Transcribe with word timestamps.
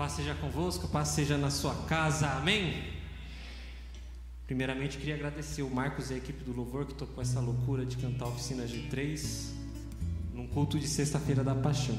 Paz 0.00 0.12
seja 0.12 0.34
convosco, 0.34 0.88
paz 0.88 1.08
seja 1.08 1.36
na 1.36 1.50
sua 1.50 1.74
casa, 1.84 2.26
amém? 2.30 2.84
Primeiramente, 4.46 4.96
queria 4.96 5.14
agradecer 5.14 5.60
o 5.60 5.68
Marcos 5.68 6.10
e 6.10 6.14
a 6.14 6.16
equipe 6.16 6.42
do 6.42 6.54
Louvor 6.54 6.86
que 6.86 6.94
tocou 6.94 7.20
essa 7.20 7.38
loucura 7.38 7.84
de 7.84 7.98
cantar 7.98 8.28
oficina 8.28 8.66
de 8.66 8.88
três 8.88 9.52
num 10.32 10.46
culto 10.46 10.78
de 10.78 10.88
Sexta-feira 10.88 11.44
da 11.44 11.54
Paixão. 11.54 11.98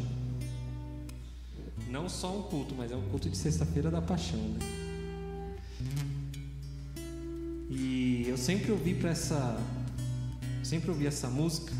Não 1.91 2.09
só 2.09 2.35
um 2.35 2.41
culto, 2.41 2.73
mas 2.73 2.91
é 2.91 2.95
um 2.95 3.07
culto 3.09 3.29
de 3.29 3.37
Sexta-feira 3.37 3.91
da 3.91 4.01
Paixão, 4.01 4.39
né? 4.39 4.59
E 7.69 8.25
eu 8.27 8.35
sempre 8.35 8.71
ouvi 8.71 8.95
para 8.95 9.11
essa, 9.11 9.63
sempre 10.63 10.89
ouvi 10.89 11.05
essa 11.05 11.27
música, 11.29 11.71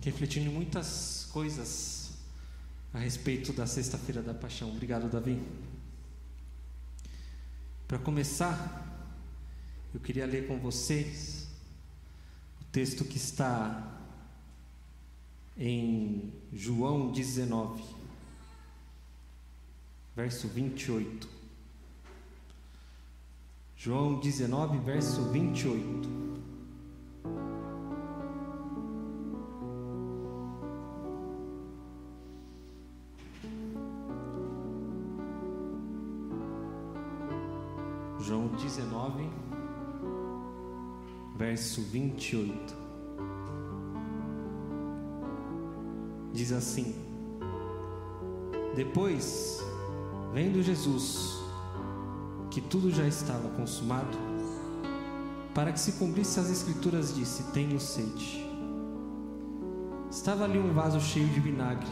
refletindo 0.00 0.48
em 0.48 0.52
muitas 0.52 1.28
coisas 1.32 1.95
a 2.92 2.98
respeito 2.98 3.52
da 3.52 3.66
Sexta-feira 3.66 4.22
da 4.22 4.32
Paixão. 4.34 4.70
Obrigado, 4.70 5.08
Davi. 5.10 5.40
Para 7.86 7.98
começar, 7.98 9.08
eu 9.94 10.00
queria 10.00 10.26
ler 10.26 10.46
com 10.46 10.58
vocês 10.58 11.46
o 12.60 12.64
texto 12.72 13.04
que 13.04 13.16
está 13.16 13.96
em 15.56 16.32
João 16.52 17.12
19, 17.12 17.82
verso 20.14 20.48
28. 20.48 21.28
João 23.76 24.18
19, 24.18 24.78
verso 24.78 25.22
28. 25.30 26.26
João 38.26 38.48
19, 38.48 39.30
verso 41.36 41.80
28. 41.80 42.76
Diz 46.32 46.50
assim: 46.50 46.92
Depois, 48.74 49.64
vendo 50.34 50.60
Jesus 50.60 51.40
que 52.50 52.60
tudo 52.60 52.90
já 52.90 53.06
estava 53.06 53.48
consumado, 53.50 54.18
para 55.54 55.70
que 55.70 55.78
se 55.78 55.92
cumprisse 55.92 56.40
as 56.40 56.50
Escrituras, 56.50 57.14
disse: 57.14 57.44
Tenho 57.52 57.78
sede. 57.78 58.44
Estava 60.10 60.42
ali 60.42 60.58
um 60.58 60.72
vaso 60.72 61.00
cheio 61.00 61.28
de 61.28 61.38
vinagre. 61.38 61.86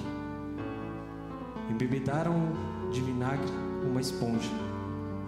Embebedaram 1.71 2.35
de 2.91 3.01
vinagre 3.01 3.53
uma 3.89 4.01
esponja 4.01 4.74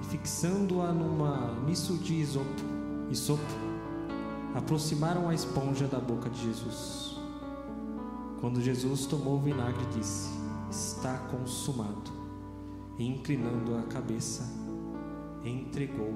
fixando-a 0.02 0.92
numa 0.92 1.52
nisso 1.66 1.94
de 1.94 2.14
isopo, 2.14 2.62
isopo, 3.10 3.42
aproximaram 4.54 5.28
a 5.28 5.34
esponja 5.34 5.86
da 5.86 5.98
boca 5.98 6.30
de 6.30 6.42
Jesus. 6.44 7.16
Quando 8.40 8.60
Jesus 8.60 9.06
tomou 9.06 9.36
o 9.36 9.40
vinagre, 9.40 9.84
disse: 9.94 10.30
Está 10.70 11.18
consumado. 11.30 12.16
E 12.98 13.06
inclinando 13.06 13.76
a 13.76 13.82
cabeça, 13.82 14.42
entregou 15.44 16.14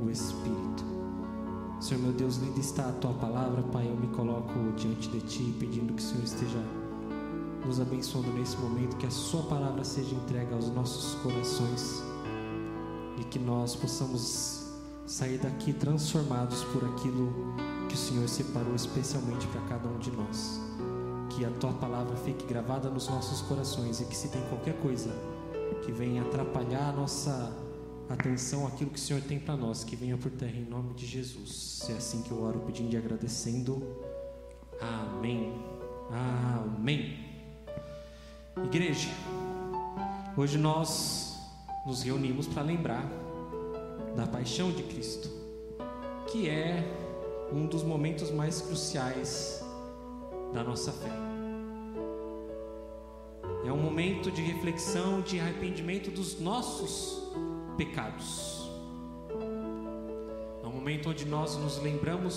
o 0.00 0.08
Espírito. 0.08 0.84
Senhor 1.80 2.02
meu 2.02 2.12
Deus, 2.12 2.36
linda 2.36 2.60
está 2.60 2.88
a 2.88 2.92
tua 2.92 3.12
palavra, 3.14 3.62
Pai. 3.64 3.88
Eu 3.88 3.96
me 3.96 4.06
coloco 4.08 4.52
diante 4.76 5.08
de 5.08 5.20
ti, 5.20 5.54
pedindo 5.58 5.92
que 5.92 6.00
o 6.00 6.04
Senhor 6.04 6.24
esteja 6.24 6.62
nos 7.66 7.80
abençoando 7.80 8.32
nesse 8.32 8.56
momento, 8.58 8.96
que 8.96 9.06
a 9.06 9.10
Sua 9.10 9.42
palavra 9.42 9.82
seja 9.82 10.14
entregue 10.14 10.54
aos 10.54 10.70
nossos 10.70 11.14
corações 11.20 12.15
e 13.18 13.24
que 13.24 13.38
nós 13.38 13.74
possamos 13.74 14.66
sair 15.06 15.38
daqui 15.38 15.72
transformados 15.72 16.64
por 16.64 16.84
aquilo 16.84 17.32
que 17.88 17.94
o 17.94 17.98
Senhor 17.98 18.28
separou 18.28 18.74
especialmente 18.74 19.46
para 19.48 19.60
cada 19.62 19.88
um 19.88 19.98
de 19.98 20.10
nós. 20.10 20.60
Que 21.30 21.44
a 21.44 21.50
tua 21.50 21.72
palavra 21.72 22.16
fique 22.16 22.46
gravada 22.46 22.90
nos 22.90 23.08
nossos 23.08 23.40
corações 23.42 24.00
e 24.00 24.04
que 24.04 24.16
se 24.16 24.28
tem 24.28 24.42
qualquer 24.48 24.74
coisa 24.80 25.10
que 25.84 25.92
venha 25.92 26.22
atrapalhar 26.22 26.88
a 26.88 26.92
nossa 26.92 27.52
atenção 28.08 28.66
àquilo 28.66 28.90
que 28.90 28.98
o 28.98 29.02
Senhor 29.02 29.22
tem 29.22 29.38
para 29.38 29.56
nós, 29.56 29.84
que 29.84 29.96
venha 29.96 30.16
por 30.16 30.30
terra 30.30 30.56
em 30.56 30.64
nome 30.64 30.94
de 30.94 31.06
Jesus. 31.06 31.86
É 31.88 31.92
assim 31.94 32.22
que 32.22 32.30
eu 32.30 32.42
oro 32.42 32.60
pedindo 32.60 32.92
e 32.94 32.96
agradecendo. 32.96 33.82
Amém. 34.80 35.52
Amém. 36.10 37.18
Igreja, 38.64 39.08
hoje 40.36 40.56
nós 40.56 41.35
nos 41.86 42.02
reunimos 42.02 42.48
para 42.48 42.62
lembrar 42.62 43.08
da 44.16 44.26
paixão 44.26 44.72
de 44.72 44.82
Cristo, 44.82 45.30
que 46.26 46.50
é 46.50 46.84
um 47.52 47.66
dos 47.66 47.84
momentos 47.84 48.32
mais 48.32 48.60
cruciais 48.60 49.64
da 50.52 50.64
nossa 50.64 50.90
fé. 50.90 51.12
É 53.64 53.72
um 53.72 53.80
momento 53.80 54.32
de 54.32 54.42
reflexão, 54.42 55.20
de 55.20 55.38
arrependimento 55.38 56.10
dos 56.10 56.40
nossos 56.40 57.32
pecados. 57.76 58.68
É 60.64 60.66
um 60.66 60.72
momento 60.72 61.10
onde 61.10 61.24
nós 61.24 61.56
nos 61.56 61.78
lembramos 61.78 62.34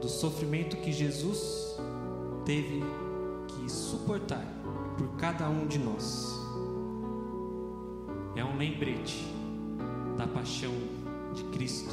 do 0.00 0.08
sofrimento 0.08 0.76
que 0.76 0.92
Jesus 0.92 1.76
teve 2.44 2.84
que 3.48 3.68
suportar 3.68 4.46
por 4.96 5.08
cada 5.16 5.48
um 5.48 5.66
de 5.66 5.78
nós. 5.78 6.37
É 8.38 8.44
um 8.44 8.56
lembrete 8.56 9.26
da 10.16 10.24
paixão 10.24 10.72
de 11.34 11.42
Cristo 11.46 11.92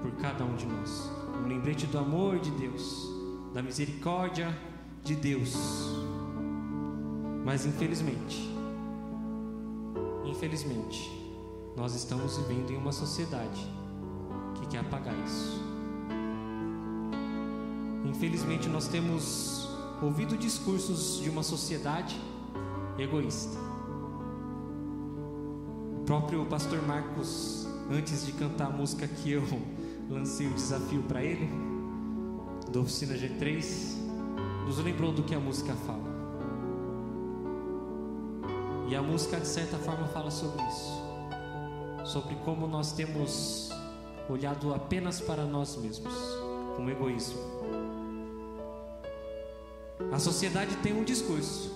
por 0.00 0.10
cada 0.12 0.42
um 0.42 0.56
de 0.56 0.64
nós. 0.64 1.10
Um 1.44 1.48
lembrete 1.48 1.86
do 1.86 1.98
amor 1.98 2.38
de 2.38 2.50
Deus, 2.52 3.06
da 3.52 3.62
misericórdia 3.62 4.58
de 5.04 5.14
Deus. 5.14 5.54
Mas 7.44 7.66
infelizmente, 7.66 8.50
infelizmente, 10.24 11.12
nós 11.76 11.94
estamos 11.94 12.38
vivendo 12.38 12.70
em 12.70 12.78
uma 12.78 12.92
sociedade 12.92 13.60
que 14.54 14.66
quer 14.66 14.78
apagar 14.78 15.14
isso. 15.26 15.62
Infelizmente, 18.06 18.66
nós 18.66 18.88
temos 18.88 19.68
ouvido 20.00 20.38
discursos 20.38 21.20
de 21.22 21.28
uma 21.28 21.42
sociedade 21.42 22.18
egoísta. 22.98 23.69
O 26.10 26.12
próprio 26.12 26.44
pastor 26.44 26.84
Marcos, 26.88 27.68
antes 27.88 28.26
de 28.26 28.32
cantar 28.32 28.66
a 28.66 28.70
música 28.70 29.06
que 29.06 29.30
eu 29.30 29.44
lancei 30.10 30.48
o 30.48 30.54
desafio 30.54 31.04
para 31.04 31.22
ele, 31.22 31.48
da 32.68 32.80
oficina 32.80 33.14
G3, 33.14 33.94
nos 34.66 34.78
lembrou 34.78 35.12
do 35.12 35.22
que 35.22 35.36
a 35.36 35.38
música 35.38 35.72
fala. 35.86 36.02
E 38.88 38.96
a 38.96 39.00
música, 39.00 39.38
de 39.38 39.46
certa 39.46 39.78
forma, 39.78 40.08
fala 40.08 40.32
sobre 40.32 40.60
isso 40.64 41.00
sobre 42.04 42.34
como 42.44 42.66
nós 42.66 42.90
temos 42.90 43.70
olhado 44.28 44.74
apenas 44.74 45.20
para 45.20 45.44
nós 45.44 45.76
mesmos, 45.76 46.12
com 46.76 46.90
egoísmo. 46.90 47.38
A 50.10 50.18
sociedade 50.18 50.74
tem 50.78 50.92
um 50.92 51.04
discurso 51.04 51.72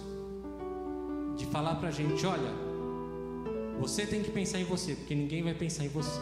de 1.37 1.47
falar 1.47 1.77
pra 1.77 1.93
gente: 1.93 2.27
olha, 2.27 2.74
você 3.81 4.07
tem 4.07 4.23
que 4.23 4.31
pensar 4.31 4.61
em 4.61 4.65
você, 4.65 4.95
porque 4.95 5.15
ninguém 5.15 5.43
vai 5.43 5.55
pensar 5.55 5.85
em 5.85 5.89
você. 5.89 6.21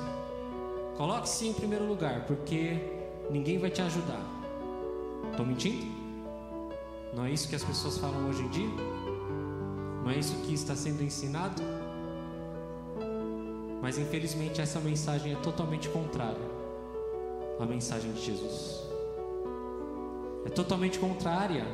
Coloque-se 0.96 1.46
em 1.46 1.52
primeiro 1.52 1.86
lugar, 1.86 2.26
porque 2.26 2.78
ninguém 3.30 3.58
vai 3.58 3.70
te 3.70 3.82
ajudar. 3.82 4.20
Estou 5.30 5.46
mentindo? 5.46 5.84
Não 7.14 7.24
é 7.24 7.30
isso 7.30 7.48
que 7.48 7.54
as 7.54 7.64
pessoas 7.64 7.98
falam 7.98 8.28
hoje 8.28 8.42
em 8.42 8.48
dia? 8.48 8.70
Não 10.02 10.10
é 10.10 10.18
isso 10.18 10.34
que 10.46 10.54
está 10.54 10.74
sendo 10.74 11.02
ensinado? 11.02 11.62
Mas 13.80 13.98
infelizmente 13.98 14.60
essa 14.60 14.80
mensagem 14.80 15.32
é 15.32 15.36
totalmente 15.36 15.88
contrária 15.88 16.50
à 17.58 17.66
mensagem 17.66 18.12
de 18.12 18.24
Jesus. 18.24 18.80
É 20.44 20.48
totalmente 20.48 20.98
contrária 20.98 21.64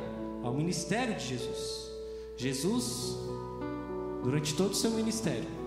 ao 0.43 0.53
ministério 0.53 1.15
de 1.15 1.25
Jesus. 1.25 1.91
Jesus, 2.35 3.17
durante 4.23 4.55
todo 4.55 4.71
o 4.71 4.75
seu 4.75 4.91
ministério, 4.91 5.58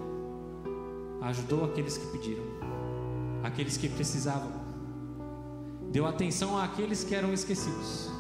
ajudou 1.23 1.65
aqueles 1.65 1.97
que 1.97 2.07
pediram, 2.07 2.45
aqueles 3.43 3.77
que 3.77 3.89
precisavam, 3.89 4.53
deu 5.91 6.07
atenção 6.07 6.59
àqueles 6.59 7.05
que 7.05 7.15
eram 7.15 7.33
esquecidos, 7.33 8.11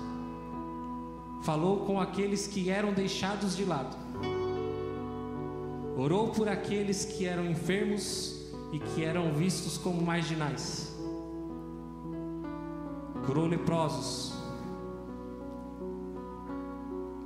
falou 1.44 1.84
com 1.86 2.00
aqueles 2.00 2.46
que 2.46 2.70
eram 2.70 2.92
deixados 2.92 3.56
de 3.56 3.64
lado 3.64 4.02
Orou 5.96 6.28
por 6.28 6.48
aqueles 6.48 7.04
que 7.04 7.26
eram 7.26 7.44
enfermos 7.46 8.50
e 8.72 8.78
que 8.78 9.04
eram 9.04 9.32
vistos 9.34 9.76
como 9.76 10.00
marginais. 10.00 10.96
Curou 13.26 13.46
leprosos. 13.46 14.32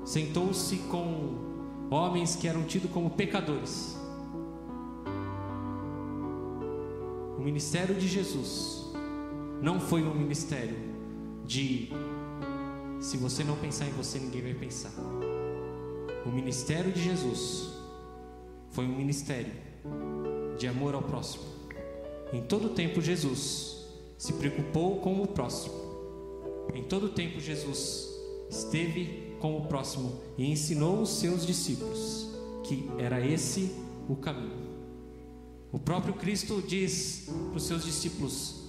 Sentou-se 0.04 0.76
com 0.90 1.36
homens 1.90 2.34
que 2.34 2.48
eram 2.48 2.64
tidos 2.64 2.90
como 2.90 3.08
pecadores. 3.10 3.95
Ministério 7.46 7.94
de 7.94 8.08
Jesus 8.08 8.84
não 9.62 9.78
foi 9.78 10.02
um 10.02 10.12
ministério 10.12 10.76
de 11.46 11.90
se 12.98 13.16
você 13.16 13.44
não 13.44 13.54
pensar 13.54 13.86
em 13.86 13.92
você, 13.92 14.18
ninguém 14.18 14.42
vai 14.42 14.54
pensar. 14.54 14.92
O 16.26 16.28
ministério 16.28 16.90
de 16.90 17.00
Jesus 17.00 17.68
foi 18.70 18.84
um 18.84 18.96
ministério 18.96 19.52
de 20.58 20.66
amor 20.66 20.96
ao 20.96 21.02
próximo. 21.02 21.44
Em 22.32 22.42
todo 22.42 22.70
tempo, 22.70 23.00
Jesus 23.00 23.86
se 24.18 24.32
preocupou 24.32 24.96
com 24.96 25.22
o 25.22 25.26
próximo. 25.28 25.76
Em 26.74 26.82
todo 26.82 27.10
tempo, 27.10 27.38
Jesus 27.38 28.08
esteve 28.50 29.36
com 29.38 29.56
o 29.56 29.66
próximo 29.66 30.20
e 30.36 30.50
ensinou 30.50 31.00
os 31.00 31.10
seus 31.10 31.46
discípulos 31.46 32.28
que 32.64 32.90
era 32.98 33.24
esse 33.24 33.72
o 34.08 34.16
caminho. 34.16 34.75
O 35.76 35.78
próprio 35.78 36.14
Cristo 36.14 36.64
diz 36.66 37.28
para 37.50 37.58
os 37.58 37.64
seus 37.64 37.84
discípulos 37.84 38.62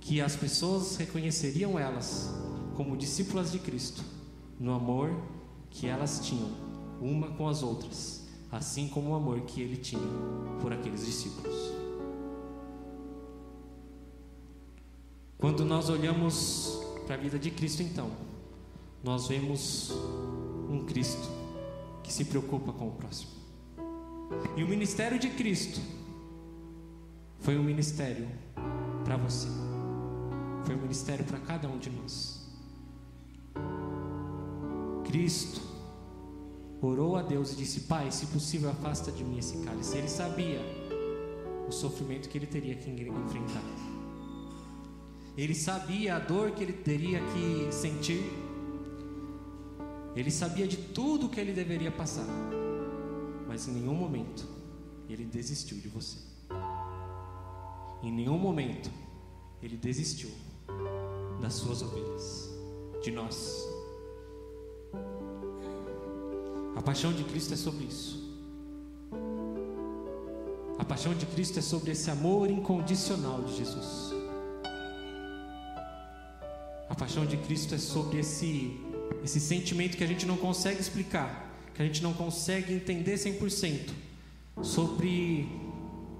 que 0.00 0.20
as 0.20 0.36
pessoas 0.36 0.94
reconheceriam 0.94 1.76
elas 1.76 2.32
como 2.76 2.96
discípulas 2.96 3.50
de 3.50 3.58
Cristo 3.58 4.00
no 4.60 4.72
amor 4.72 5.12
que 5.70 5.88
elas 5.88 6.20
tinham 6.24 6.50
uma 7.00 7.32
com 7.32 7.48
as 7.48 7.64
outras, 7.64 8.28
assim 8.52 8.86
como 8.86 9.10
o 9.10 9.14
amor 9.16 9.40
que 9.40 9.60
ele 9.60 9.76
tinha 9.76 10.06
por 10.62 10.72
aqueles 10.72 11.04
discípulos. 11.04 11.72
Quando 15.36 15.64
nós 15.64 15.88
olhamos 15.88 16.78
para 17.06 17.16
a 17.16 17.18
vida 17.18 17.40
de 17.40 17.50
Cristo, 17.50 17.82
então, 17.82 18.08
nós 19.02 19.26
vemos 19.26 19.90
um 20.70 20.84
Cristo 20.86 21.28
que 22.04 22.12
se 22.12 22.24
preocupa 22.24 22.72
com 22.72 22.86
o 22.86 22.92
próximo. 22.92 23.32
E 24.56 24.62
o 24.62 24.68
ministério 24.68 25.18
de 25.18 25.30
Cristo 25.30 26.03
foi 27.44 27.58
um 27.58 27.62
ministério 27.62 28.26
para 29.04 29.18
você, 29.18 29.48
foi 30.64 30.74
um 30.74 30.80
ministério 30.80 31.26
para 31.26 31.38
cada 31.38 31.68
um 31.68 31.78
de 31.78 31.90
nós. 31.90 32.42
Cristo 35.04 35.60
orou 36.80 37.16
a 37.16 37.22
Deus 37.22 37.52
e 37.52 37.56
disse: 37.56 37.80
Pai, 37.80 38.10
se 38.10 38.26
possível, 38.28 38.70
afasta 38.70 39.12
de 39.12 39.22
mim 39.22 39.38
esse 39.38 39.58
cálice. 39.58 39.98
Ele 39.98 40.08
sabia 40.08 40.58
o 41.68 41.70
sofrimento 41.70 42.30
que 42.30 42.38
ele 42.38 42.46
teria 42.46 42.74
que 42.76 42.88
enfrentar. 42.88 43.62
Ele 45.36 45.54
sabia 45.54 46.16
a 46.16 46.18
dor 46.18 46.52
que 46.52 46.62
ele 46.62 46.72
teria 46.72 47.20
que 47.20 47.70
sentir. 47.70 48.24
Ele 50.16 50.30
sabia 50.30 50.66
de 50.66 50.78
tudo 50.78 51.28
que 51.28 51.38
ele 51.38 51.52
deveria 51.52 51.90
passar. 51.90 52.26
Mas 53.46 53.68
em 53.68 53.72
nenhum 53.72 53.94
momento 53.94 54.48
ele 55.10 55.26
desistiu 55.26 55.76
de 55.76 55.88
você. 55.88 56.33
Em 58.04 58.12
nenhum 58.12 58.38
momento 58.38 58.90
ele 59.62 59.78
desistiu 59.78 60.30
das 61.40 61.54
suas 61.54 61.80
ovelhas, 61.80 62.50
de 63.02 63.10
nós. 63.10 63.66
A 66.76 66.82
paixão 66.82 67.14
de 67.14 67.24
Cristo 67.24 67.54
é 67.54 67.56
sobre 67.56 67.84
isso. 67.84 68.22
A 70.78 70.84
paixão 70.84 71.14
de 71.14 71.24
Cristo 71.24 71.58
é 71.58 71.62
sobre 71.62 71.92
esse 71.92 72.10
amor 72.10 72.50
incondicional 72.50 73.42
de 73.42 73.56
Jesus. 73.56 74.12
A 76.90 76.94
paixão 76.94 77.24
de 77.24 77.38
Cristo 77.38 77.74
é 77.74 77.78
sobre 77.78 78.18
esse, 78.18 78.78
esse 79.24 79.40
sentimento 79.40 79.96
que 79.96 80.04
a 80.04 80.06
gente 80.06 80.26
não 80.26 80.36
consegue 80.36 80.78
explicar, 80.78 81.58
que 81.74 81.80
a 81.80 81.86
gente 81.86 82.02
não 82.02 82.12
consegue 82.12 82.74
entender 82.74 83.14
100%, 83.14 83.90
sobre 84.62 85.48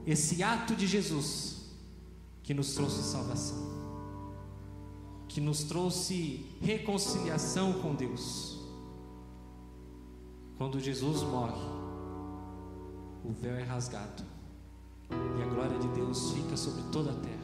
esse 0.07 0.43
ato 0.43 0.75
de 0.75 0.87
Jesus 0.87 1.54
que 2.45 2.55
nos 2.55 2.75
trouxe 2.75 3.03
salvação, 3.03 3.57
que 5.27 5.41
nos 5.41 5.65
trouxe 5.65 6.47
reconciliação 6.61 7.73
com 7.81 7.95
Deus. 7.95 8.61
Quando 10.57 10.79
Jesus 10.79 11.23
morre, 11.23 11.61
o 13.25 13.33
véu 13.33 13.57
é 13.57 13.63
rasgado 13.63 14.23
e 15.11 15.43
a 15.43 15.47
glória 15.47 15.79
de 15.79 15.89
Deus 15.89 16.33
fica 16.33 16.57
sobre 16.57 16.83
toda 16.93 17.11
a 17.11 17.15
terra. 17.15 17.35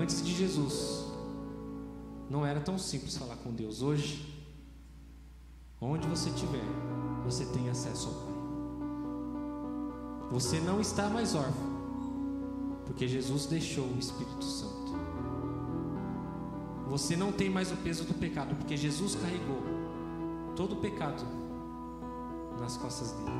Antes 0.00 0.24
de 0.24 0.32
Jesus, 0.32 1.04
não 2.30 2.46
era 2.46 2.60
tão 2.60 2.78
simples 2.78 3.16
falar 3.16 3.36
com 3.36 3.52
Deus. 3.52 3.82
Hoje, 3.82 4.42
onde 5.80 6.06
você 6.06 6.30
estiver, 6.30 6.64
você 7.24 7.44
tem 7.46 7.68
acesso 7.68 8.08
ao 8.08 8.14
Pai. 8.14 8.38
Você 10.30 10.60
não 10.60 10.80
está 10.80 11.10
mais 11.10 11.34
órfão, 11.34 11.77
porque 12.88 13.06
Jesus 13.06 13.46
deixou 13.46 13.86
o 13.86 13.98
Espírito 13.98 14.44
Santo. 14.44 14.92
Você 16.88 17.14
não 17.14 17.30
tem 17.30 17.50
mais 17.50 17.70
o 17.70 17.76
peso 17.76 18.02
do 18.04 18.14
pecado, 18.14 18.56
porque 18.56 18.76
Jesus 18.76 19.14
carregou 19.14 19.62
todo 20.56 20.72
o 20.72 20.76
pecado 20.76 21.22
nas 22.58 22.76
costas 22.78 23.12
dele. 23.12 23.30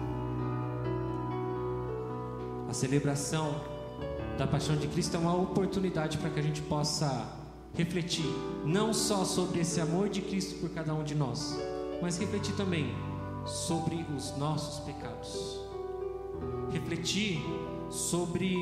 A 2.68 2.74
celebração 2.74 3.60
da 4.36 4.46
paixão 4.46 4.76
de 4.76 4.86
Cristo 4.86 5.16
é 5.16 5.18
uma 5.18 5.34
oportunidade 5.34 6.18
para 6.18 6.28
que 6.28 6.38
a 6.38 6.42
gente 6.42 6.60
possa 6.62 7.26
refletir 7.74 8.26
não 8.64 8.92
só 8.92 9.24
sobre 9.24 9.60
esse 9.60 9.80
amor 9.80 10.10
de 10.10 10.20
Cristo 10.20 10.60
por 10.60 10.70
cada 10.70 10.92
um 10.92 11.02
de 11.02 11.14
nós, 11.14 11.58
mas 12.02 12.18
refletir 12.18 12.54
também 12.54 12.94
sobre 13.46 14.04
os 14.14 14.36
nossos 14.36 14.80
pecados. 14.80 15.58
Refletir 16.70 17.40
sobre 17.90 18.54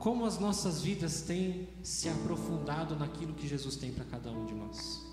como 0.00 0.24
as 0.24 0.40
nossas 0.40 0.82
vidas 0.82 1.22
têm 1.22 1.68
se 1.82 2.08
aprofundado 2.08 2.96
naquilo 2.96 3.34
que 3.34 3.46
Jesus 3.46 3.76
tem 3.76 3.92
para 3.92 4.04
cada 4.04 4.32
um 4.32 4.44
de 4.44 4.54
nós 4.54 5.08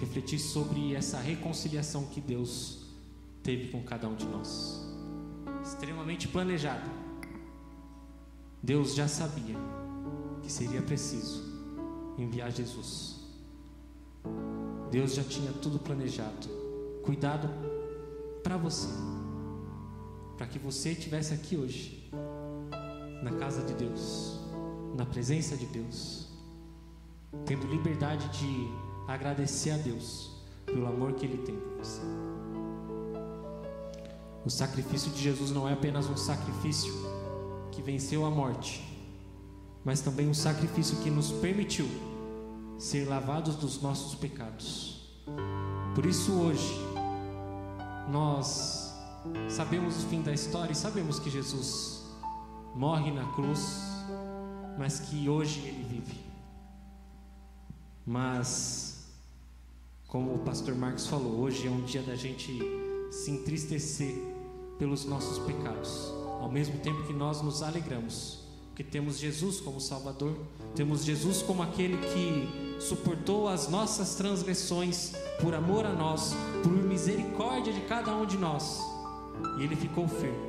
refletir 0.00 0.38
sobre 0.38 0.94
essa 0.94 1.18
reconciliação 1.18 2.06
que 2.06 2.20
Deus 2.20 2.86
teve 3.42 3.68
com 3.68 3.82
cada 3.82 4.08
um 4.08 4.14
de 4.14 4.26
nós. 4.26 4.80
Extremamente 5.62 6.28
planejada. 6.28 6.88
Deus 8.62 8.94
já 8.94 9.08
sabia 9.08 9.56
que 10.42 10.50
seria 10.50 10.82
preciso 10.82 11.42
enviar 12.16 12.50
Jesus. 12.50 13.16
Deus 14.90 15.14
já 15.14 15.22
tinha 15.22 15.52
tudo 15.52 15.78
planejado, 15.78 16.48
cuidado 17.02 17.48
para 18.42 18.56
você, 18.56 18.88
para 20.36 20.46
que 20.46 20.58
você 20.58 20.92
estivesse 20.92 21.34
aqui 21.34 21.56
hoje, 21.56 21.97
na 23.22 23.32
casa 23.32 23.62
de 23.62 23.74
Deus, 23.74 24.38
na 24.96 25.04
presença 25.04 25.56
de 25.56 25.66
Deus, 25.66 26.28
tendo 27.44 27.66
liberdade 27.66 28.28
de 28.38 28.68
agradecer 29.06 29.70
a 29.70 29.76
Deus 29.76 30.30
pelo 30.66 30.86
amor 30.86 31.14
que 31.14 31.26
Ele 31.26 31.38
tem 31.38 31.56
por 31.56 31.78
você. 31.78 32.02
O 34.44 34.50
sacrifício 34.50 35.10
de 35.10 35.22
Jesus 35.22 35.50
não 35.50 35.68
é 35.68 35.72
apenas 35.72 36.08
um 36.08 36.16
sacrifício 36.16 36.92
que 37.72 37.82
venceu 37.82 38.24
a 38.24 38.30
morte, 38.30 38.82
mas 39.84 40.00
também 40.00 40.28
um 40.28 40.34
sacrifício 40.34 40.98
que 40.98 41.10
nos 41.10 41.30
permitiu 41.32 41.86
ser 42.78 43.08
lavados 43.08 43.56
dos 43.56 43.82
nossos 43.82 44.14
pecados. 44.14 45.02
Por 45.94 46.06
isso, 46.06 46.32
hoje, 46.32 46.72
nós 48.10 48.94
sabemos 49.48 50.02
o 50.04 50.06
fim 50.06 50.22
da 50.22 50.32
história 50.32 50.72
e 50.72 50.76
sabemos 50.76 51.18
que 51.18 51.28
Jesus 51.28 51.97
morre 52.78 53.10
na 53.10 53.24
cruz, 53.32 53.82
mas 54.78 55.00
que 55.00 55.28
hoje 55.28 55.58
Ele 55.66 55.82
vive. 55.82 56.20
Mas 58.06 59.08
como 60.06 60.36
o 60.36 60.38
pastor 60.38 60.76
Marcos 60.76 61.08
falou, 61.08 61.40
hoje 61.40 61.66
é 61.66 61.70
um 61.70 61.82
dia 61.82 62.02
da 62.02 62.14
gente 62.14 62.56
se 63.10 63.32
entristecer 63.32 64.14
pelos 64.78 65.04
nossos 65.04 65.40
pecados, 65.40 66.12
ao 66.40 66.48
mesmo 66.48 66.78
tempo 66.78 67.02
que 67.02 67.12
nós 67.12 67.42
nos 67.42 67.64
alegramos, 67.64 68.44
porque 68.68 68.84
temos 68.84 69.18
Jesus 69.18 69.60
como 69.60 69.80
Salvador, 69.80 70.38
temos 70.76 71.04
Jesus 71.04 71.42
como 71.42 71.64
aquele 71.64 71.96
que 71.96 72.80
suportou 72.80 73.48
as 73.48 73.68
nossas 73.68 74.14
transgressões 74.14 75.14
por 75.42 75.52
amor 75.52 75.84
a 75.84 75.92
nós, 75.92 76.32
por 76.62 76.72
misericórdia 76.72 77.72
de 77.72 77.80
cada 77.82 78.14
um 78.14 78.24
de 78.24 78.38
nós, 78.38 78.80
e 79.58 79.64
ele 79.64 79.74
ficou 79.74 80.06
firme. 80.06 80.47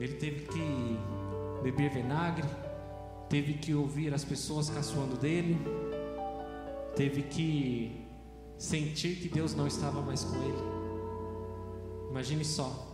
Ele 0.00 0.14
teve 0.14 0.46
que 0.46 0.98
beber 1.62 1.90
vinagre, 1.90 2.48
teve 3.28 3.54
que 3.54 3.74
ouvir 3.74 4.14
as 4.14 4.24
pessoas 4.24 4.70
caçoando 4.70 5.16
dele, 5.16 5.58
teve 6.96 7.22
que 7.22 8.06
sentir 8.58 9.16
que 9.16 9.28
Deus 9.28 9.54
não 9.54 9.66
estava 9.66 10.00
mais 10.00 10.24
com 10.24 10.36
ele. 10.36 10.62
Imagine 12.10 12.44
só. 12.44 12.88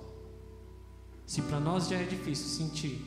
Se 1.25 1.43
para 1.43 1.61
nós 1.61 1.89
já 1.89 1.97
é 1.97 2.05
difícil 2.05 2.67
sentir 2.67 3.01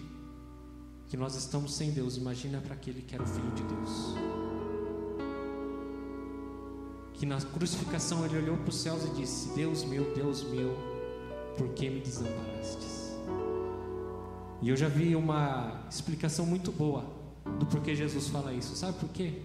que 1.07 1.17
nós 1.17 1.35
estamos 1.35 1.75
sem 1.75 1.91
Deus, 1.91 2.17
imagina 2.17 2.59
para 2.61 2.73
aquele 2.73 3.01
que 3.01 3.15
era 3.15 3.23
o 3.23 3.27
filho 3.27 3.51
de 3.51 3.63
Deus. 3.63 4.15
que 7.19 7.25
na 7.25 7.39
crucificação 7.41 8.25
ele 8.25 8.37
olhou 8.37 8.55
para 8.55 8.69
os 8.69 8.77
céus 8.77 9.03
e 9.03 9.09
disse: 9.09 9.49
Deus 9.49 9.83
meu, 9.83 10.15
Deus 10.15 10.41
meu, 10.43 10.73
por 11.57 11.67
que 11.73 11.89
me 11.89 11.99
desamparastes? 11.99 12.98
E 14.61 14.69
eu 14.69 14.75
já 14.75 14.89
vi 14.89 15.15
uma 15.15 15.85
explicação 15.89 16.45
muito 16.45 16.71
boa 16.71 17.05
do 17.59 17.65
porquê 17.65 17.95
Jesus 17.95 18.27
fala 18.27 18.53
isso. 18.53 18.75
Sabe 18.75 18.97
por 18.99 19.09
quê 19.09 19.41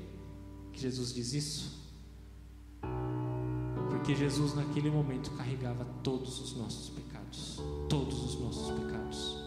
que 0.72 0.80
Jesus 0.80 1.14
diz 1.14 1.32
isso? 1.32 1.84
Porque 3.90 4.14
Jesus 4.14 4.54
naquele 4.54 4.90
momento 4.90 5.30
carregava 5.32 5.84
todos 6.02 6.40
os 6.40 6.56
nossos 6.56 6.90
pecados, 6.90 7.60
todos 7.88 8.22
os 8.22 8.40
nossos 8.40 8.70
pecados. 8.78 9.38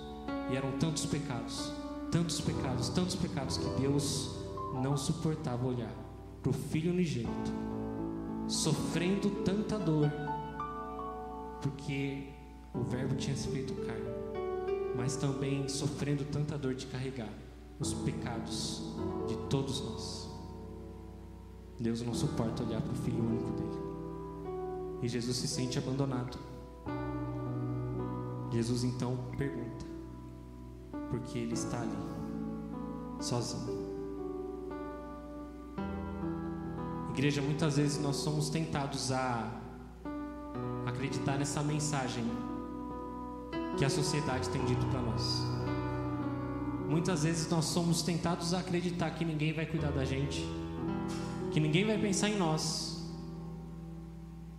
E 0.52 0.56
eram 0.56 0.72
tantos 0.80 1.06
pecados, 1.06 1.72
tantos 2.12 2.40
pecados, 2.40 2.90
tantos 2.90 3.16
pecados 3.16 3.58
que 3.58 3.70
Deus 3.82 4.32
não 4.82 4.96
suportava 4.96 5.68
olhar 5.68 5.94
para 6.42 6.50
o 6.50 6.54
Filho 6.54 6.92
unigênito, 6.92 7.52
sofrendo 8.48 9.30
tanta 9.44 9.78
dor, 9.78 10.10
porque 11.62 12.30
o 12.74 12.84
Verbo 12.84 13.16
tinha 13.16 13.36
se 13.36 13.50
feito 13.50 13.74
carne, 13.86 14.10
mas 14.98 15.16
também 15.16 15.70
sofrendo 15.70 16.26
tanta 16.26 16.58
dor 16.58 16.74
de 16.74 16.88
carregar 16.88 17.30
os 17.80 17.94
pecados 17.94 18.82
de 19.28 19.38
todos 19.48 19.80
nós. 19.82 20.28
Deus 21.80 22.02
não 22.02 22.16
suporta 22.16 22.64
olhar 22.64 22.82
para 22.82 22.92
o 22.92 22.96
Filho 22.96 23.24
único 23.24 23.52
dele. 23.52 23.78
E 25.04 25.08
Jesus 25.08 25.38
se 25.38 25.48
sente 25.48 25.78
abandonado. 25.78 26.40
Jesus 28.52 28.84
então 28.84 29.16
pergunta: 29.38 29.86
por 31.12 31.20
que 31.20 31.38
ele 31.38 31.54
está 31.54 31.80
ali, 31.80 31.98
sozinho? 33.20 33.86
Igreja, 37.12 37.42
muitas 37.42 37.78
vezes 37.78 38.02
nós 38.02 38.16
somos 38.16 38.50
tentados 38.50 39.12
a 39.12 39.52
acreditar 40.88 41.38
nessa 41.38 41.62
mensagem 41.62 42.26
que 43.78 43.86
a 43.86 43.90
sociedade 43.90 44.50
tem 44.50 44.64
dito 44.66 44.86
para 44.88 45.02
nós. 45.02 45.42
Muitas 46.90 47.24
vezes 47.24 47.50
nós 47.50 47.66
somos 47.66 48.02
tentados 48.02 48.54
a 48.54 48.60
acreditar 48.60 49.12
que 49.12 49.24
ninguém 49.24 49.54
vai 49.54 49.66
cuidar 49.66 49.92
da 49.92 50.04
gente, 50.04 50.44
que 51.52 51.60
ninguém 51.60 51.86
vai 51.86 51.98
pensar 51.98 52.30
em 52.30 52.38
nós, 52.38 53.06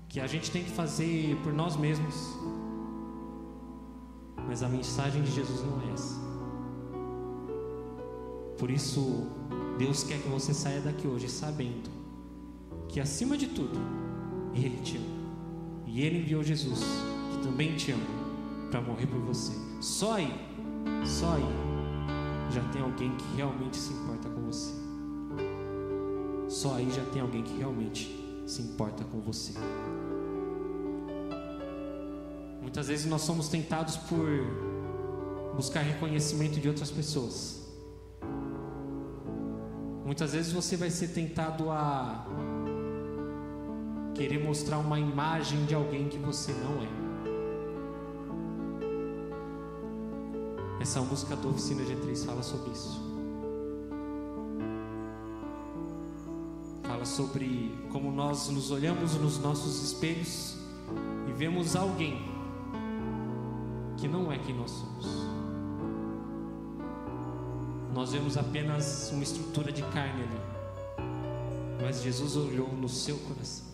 que 0.08 0.20
a 0.20 0.26
gente 0.26 0.50
tem 0.50 0.62
que 0.62 0.70
fazer 0.70 1.36
por 1.42 1.52
nós 1.52 1.76
mesmos. 1.76 2.14
Mas 4.46 4.62
a 4.62 4.68
mensagem 4.68 5.22
de 5.22 5.30
Jesus 5.32 5.62
não 5.62 5.80
é 5.82 5.92
essa. 5.92 6.18
Por 8.58 8.70
isso, 8.70 9.26
Deus 9.78 10.04
quer 10.04 10.20
que 10.20 10.28
você 10.28 10.54
saia 10.54 10.80
daqui 10.80 11.06
hoje 11.06 11.28
sabendo 11.28 11.90
que 12.88 13.00
acima 13.00 13.36
de 13.36 13.48
tudo, 13.48 13.78
Ele 14.54 14.80
te 14.82 14.96
ama. 14.96 15.06
E 15.86 16.02
Ele 16.02 16.18
enviou 16.18 16.42
Jesus, 16.42 16.80
que 17.32 17.38
também 17.42 17.76
te 17.76 17.92
ama, 17.92 18.17
para 18.70 18.80
morrer 18.80 19.06
por 19.06 19.20
você. 19.20 19.52
Só 19.80 20.14
aí, 20.14 20.32
só 21.04 21.34
aí, 21.34 21.68
já 22.50 22.62
tem 22.72 22.82
alguém 22.82 23.14
que 23.16 23.36
realmente 23.36 23.76
se 23.76 23.92
importa 23.92 24.28
com 24.28 24.42
você. 24.42 24.72
Só 26.48 26.74
aí 26.74 26.90
já 26.90 27.04
tem 27.06 27.20
alguém 27.20 27.42
que 27.42 27.56
realmente 27.58 28.42
se 28.46 28.62
importa 28.62 29.04
com 29.04 29.20
você. 29.20 29.52
Muitas 32.62 32.88
vezes 32.88 33.06
nós 33.06 33.22
somos 33.22 33.48
tentados 33.48 33.96
por 33.96 34.26
buscar 35.54 35.80
reconhecimento 35.80 36.60
de 36.60 36.68
outras 36.68 36.90
pessoas. 36.90 37.66
Muitas 40.04 40.32
vezes 40.32 40.52
você 40.52 40.76
vai 40.76 40.90
ser 40.90 41.08
tentado 41.08 41.70
a 41.70 42.26
querer 44.14 44.42
mostrar 44.42 44.78
uma 44.78 44.98
imagem 44.98 45.64
de 45.66 45.74
alguém 45.74 46.08
que 46.08 46.18
você 46.18 46.52
não 46.52 46.82
é. 46.82 47.07
Essa 50.80 51.00
música 51.00 51.34
do 51.36 51.50
Oficina 51.50 51.82
G3 51.82 52.24
fala 52.24 52.42
sobre 52.42 52.70
isso. 52.70 53.00
Fala 56.82 57.04
sobre 57.04 57.76
como 57.92 58.10
nós 58.12 58.48
nos 58.48 58.70
olhamos 58.70 59.14
nos 59.14 59.38
nossos 59.38 59.82
espelhos 59.82 60.56
e 61.28 61.32
vemos 61.32 61.76
alguém 61.76 62.22
que 63.96 64.06
não 64.06 64.32
é 64.32 64.38
quem 64.38 64.54
nós 64.54 64.70
somos. 64.70 65.06
Nós 67.92 68.12
vemos 68.12 68.36
apenas 68.36 69.10
uma 69.12 69.24
estrutura 69.24 69.72
de 69.72 69.82
carne 69.82 70.22
ali. 70.22 70.40
Mas 71.82 72.02
Jesus 72.02 72.36
olhou 72.36 72.72
no 72.72 72.88
seu 72.88 73.16
coração. 73.18 73.66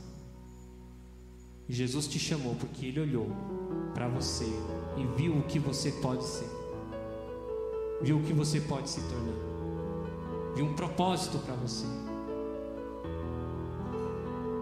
Jesus 1.69 2.07
te 2.07 2.19
chamou 2.19 2.55
porque 2.55 2.87
Ele 2.87 3.01
olhou 3.01 3.29
para 3.95 4.09
você 4.09 4.45
e 4.97 5.07
viu 5.17 5.39
o 5.39 5.43
que 5.45 5.59
você 5.59 5.91
pode 5.93 6.25
ser, 6.25 6.49
viu 8.05 8.19
o 8.19 8.23
que 8.23 8.35
você 8.35 8.61
pode 8.61 8.91
se 8.91 9.01
tornar, 9.01 9.35
viu 10.55 10.67
um 10.67 10.75
propósito 10.75 11.39
para 11.39 11.55
você. 11.55 11.87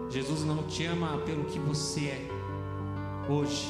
Jesus 0.09 0.45
não 0.45 0.63
te 0.63 0.85
ama 0.85 1.17
pelo 1.25 1.43
que 1.43 1.59
você 1.59 2.05
é 2.05 2.27
hoje. 3.29 3.67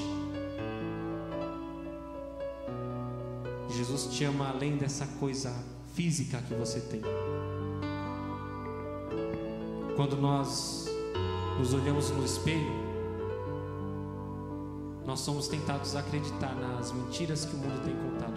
Jesus 3.69 4.15
te 4.15 4.25
ama 4.25 4.49
além 4.49 4.77
dessa 4.77 5.07
coisa 5.19 5.51
física 5.95 6.37
que 6.47 6.53
você 6.53 6.79
tem. 6.79 7.01
Quando 9.95 10.15
nós 10.17 10.87
nos 11.57 11.73
olhamos 11.73 12.11
no 12.11 12.23
espelho, 12.23 12.83
nós 15.05 15.19
somos 15.19 15.47
tentados 15.47 15.95
a 15.95 15.99
acreditar 15.99 16.53
nas 16.55 16.91
mentiras 16.91 17.45
que 17.45 17.55
o 17.55 17.57
mundo 17.57 17.83
tem 17.83 17.95
contado 17.95 18.32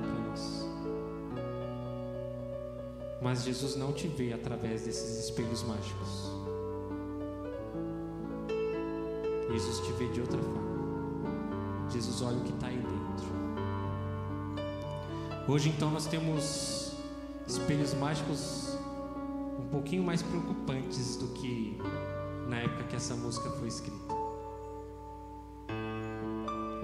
Mas 3.27 3.43
Jesus 3.43 3.75
não 3.75 3.93
te 3.93 4.07
vê 4.07 4.33
através 4.33 4.83
desses 4.83 5.25
espelhos 5.25 5.65
mágicos. 5.65 6.31
Jesus 9.51 9.85
te 9.85 9.91
vê 9.95 10.07
de 10.13 10.21
outra 10.21 10.39
forma. 10.39 11.91
Jesus 11.91 12.23
olha 12.23 12.37
o 12.37 12.45
que 12.45 12.53
está 12.53 12.69
aí 12.69 12.77
dentro. 12.77 13.27
Hoje 15.49 15.71
então 15.71 15.91
nós 15.91 16.07
temos 16.07 16.93
espelhos 17.49 17.95
mágicos 17.95 18.79
um 19.59 19.67
pouquinho 19.73 20.05
mais 20.05 20.23
preocupantes 20.23 21.17
do 21.17 21.27
que 21.31 21.77
na 22.49 22.61
época 22.61 22.85
que 22.85 22.95
essa 22.95 23.17
música 23.17 23.51
foi 23.51 23.67
escrita. 23.67 24.15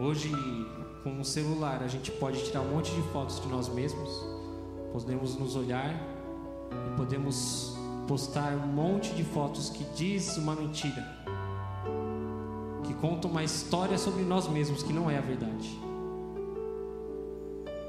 Hoje, 0.00 0.32
com 1.04 1.20
o 1.20 1.24
celular, 1.24 1.84
a 1.84 1.86
gente 1.86 2.10
pode 2.10 2.44
tirar 2.44 2.62
um 2.62 2.70
monte 2.74 2.92
de 2.92 3.02
fotos 3.12 3.40
de 3.40 3.46
nós 3.46 3.68
mesmos, 3.68 4.10
podemos 4.92 5.36
nos 5.36 5.54
olhar 5.54 6.20
e 6.86 6.96
podemos 6.96 7.76
postar 8.06 8.54
um 8.54 8.66
monte 8.66 9.14
de 9.14 9.24
fotos 9.24 9.70
que 9.70 9.84
diz 9.94 10.36
uma 10.36 10.54
mentira, 10.54 11.06
que 12.84 12.94
conta 12.94 13.28
uma 13.28 13.44
história 13.44 13.96
sobre 13.96 14.22
nós 14.22 14.48
mesmos 14.48 14.82
que 14.82 14.92
não 14.92 15.10
é 15.10 15.18
a 15.18 15.20
verdade. 15.20 15.80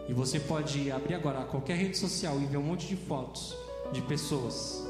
E 0.07 0.13
você 0.13 0.39
pode 0.39 0.91
abrir 0.91 1.15
agora 1.15 1.43
qualquer 1.45 1.77
rede 1.77 1.97
social 1.97 2.39
e 2.39 2.45
ver 2.45 2.57
um 2.57 2.63
monte 2.63 2.87
de 2.87 2.95
fotos 2.95 3.55
de 3.91 4.01
pessoas 4.01 4.85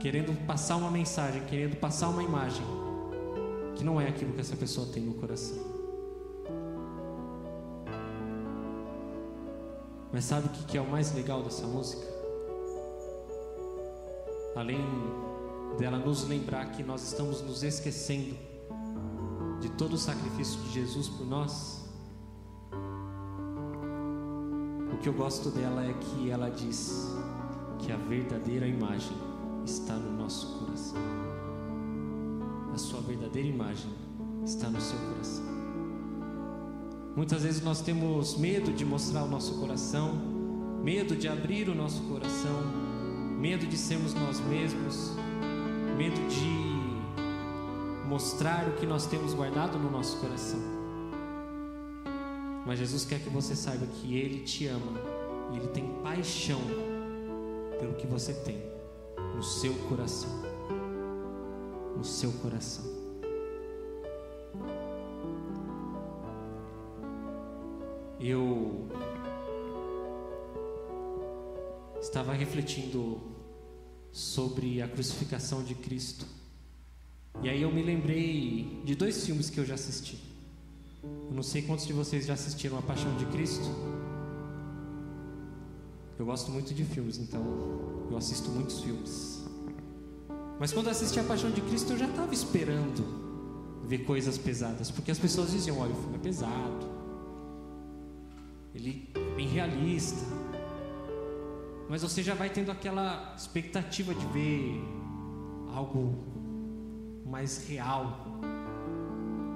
querendo 0.00 0.36
passar 0.46 0.76
uma 0.76 0.90
mensagem, 0.90 1.42
querendo 1.44 1.76
passar 1.76 2.08
uma 2.08 2.22
imagem 2.22 2.62
que 3.74 3.82
não 3.82 4.00
é 4.00 4.08
aquilo 4.08 4.32
que 4.32 4.40
essa 4.40 4.56
pessoa 4.56 4.86
tem 4.86 5.02
no 5.02 5.14
coração. 5.14 5.56
Mas 10.12 10.24
sabe 10.24 10.46
o 10.46 10.50
que 10.50 10.78
é 10.78 10.80
o 10.80 10.88
mais 10.88 11.12
legal 11.14 11.42
dessa 11.42 11.66
música? 11.66 12.13
Além 14.54 14.80
dela 15.78 15.98
nos 15.98 16.28
lembrar 16.28 16.70
que 16.70 16.82
nós 16.82 17.02
estamos 17.02 17.42
nos 17.42 17.62
esquecendo 17.62 18.36
de 19.60 19.68
todo 19.70 19.94
o 19.94 19.98
sacrifício 19.98 20.60
de 20.60 20.72
Jesus 20.72 21.08
por 21.08 21.26
nós, 21.26 21.84
o 24.92 24.96
que 24.98 25.08
eu 25.08 25.12
gosto 25.12 25.50
dela 25.50 25.84
é 25.84 25.92
que 25.92 26.30
ela 26.30 26.48
diz 26.50 27.08
que 27.80 27.90
a 27.90 27.96
verdadeira 27.96 28.66
imagem 28.66 29.16
está 29.64 29.94
no 29.94 30.16
nosso 30.16 30.58
coração. 30.58 31.02
A 32.72 32.78
sua 32.78 33.00
verdadeira 33.00 33.48
imagem 33.48 33.90
está 34.44 34.68
no 34.68 34.80
seu 34.80 34.98
coração. 34.98 35.44
Muitas 37.16 37.42
vezes 37.42 37.62
nós 37.62 37.80
temos 37.80 38.36
medo 38.36 38.72
de 38.72 38.84
mostrar 38.84 39.24
o 39.24 39.28
nosso 39.28 39.58
coração, 39.58 40.14
medo 40.82 41.16
de 41.16 41.28
abrir 41.28 41.68
o 41.68 41.74
nosso 41.74 42.02
coração, 42.02 42.83
medo 43.38 43.66
de 43.66 43.76
sermos 43.76 44.14
nós 44.14 44.40
mesmos, 44.40 45.12
medo 45.96 46.20
de 46.28 46.74
mostrar 48.08 48.68
o 48.68 48.72
que 48.72 48.86
nós 48.86 49.06
temos 49.06 49.34
guardado 49.34 49.78
no 49.78 49.90
nosso 49.90 50.18
coração. 50.18 50.60
Mas 52.66 52.78
Jesus 52.78 53.04
quer 53.04 53.20
que 53.20 53.28
você 53.28 53.54
saiba 53.54 53.86
que 53.86 54.16
Ele 54.16 54.40
te 54.40 54.66
ama 54.66 54.92
e 55.52 55.56
Ele 55.56 55.68
tem 55.68 55.84
paixão 56.02 56.60
pelo 57.78 57.94
que 57.94 58.06
você 58.06 58.32
tem 58.32 58.62
no 59.34 59.42
seu 59.42 59.74
coração. 59.88 60.30
no 61.96 62.02
seu 62.04 62.32
coração. 62.32 62.84
Eu 68.18 68.88
estava 72.14 72.32
refletindo 72.32 73.20
sobre 74.12 74.80
a 74.80 74.86
crucificação 74.86 75.64
de 75.64 75.74
Cristo. 75.74 76.24
E 77.42 77.48
aí 77.48 77.60
eu 77.60 77.72
me 77.72 77.82
lembrei 77.82 78.80
de 78.84 78.94
dois 78.94 79.26
filmes 79.26 79.50
que 79.50 79.58
eu 79.58 79.66
já 79.66 79.74
assisti. 79.74 80.16
Eu 81.02 81.34
não 81.34 81.42
sei 81.42 81.62
quantos 81.62 81.84
de 81.84 81.92
vocês 81.92 82.24
já 82.24 82.34
assistiram 82.34 82.78
A 82.78 82.82
Paixão 82.82 83.12
de 83.16 83.26
Cristo. 83.26 83.64
Eu 86.16 86.24
gosto 86.24 86.52
muito 86.52 86.72
de 86.72 86.84
filmes, 86.84 87.18
então 87.18 87.42
eu 88.08 88.16
assisto 88.16 88.48
muitos 88.48 88.80
filmes. 88.80 89.44
Mas 90.60 90.72
quando 90.72 90.90
assisti 90.90 91.18
A 91.18 91.24
Paixão 91.24 91.50
de 91.50 91.62
Cristo, 91.62 91.94
eu 91.94 91.98
já 91.98 92.08
estava 92.08 92.32
esperando 92.32 93.82
ver 93.88 94.04
coisas 94.04 94.38
pesadas, 94.38 94.88
porque 94.88 95.10
as 95.10 95.18
pessoas 95.18 95.50
diziam: 95.50 95.80
olha, 95.80 95.90
o 95.90 95.96
filme 95.96 96.14
é 96.14 96.20
pesado, 96.20 96.86
ele 98.72 99.10
é 99.16 99.34
bem 99.34 99.48
realista. 99.48 100.33
Mas 101.88 102.02
você 102.02 102.22
já 102.22 102.34
vai 102.34 102.48
tendo 102.48 102.70
aquela 102.70 103.34
expectativa 103.36 104.14
de 104.14 104.26
ver 104.26 104.82
algo 105.74 106.14
mais 107.26 107.66
real. 107.68 108.26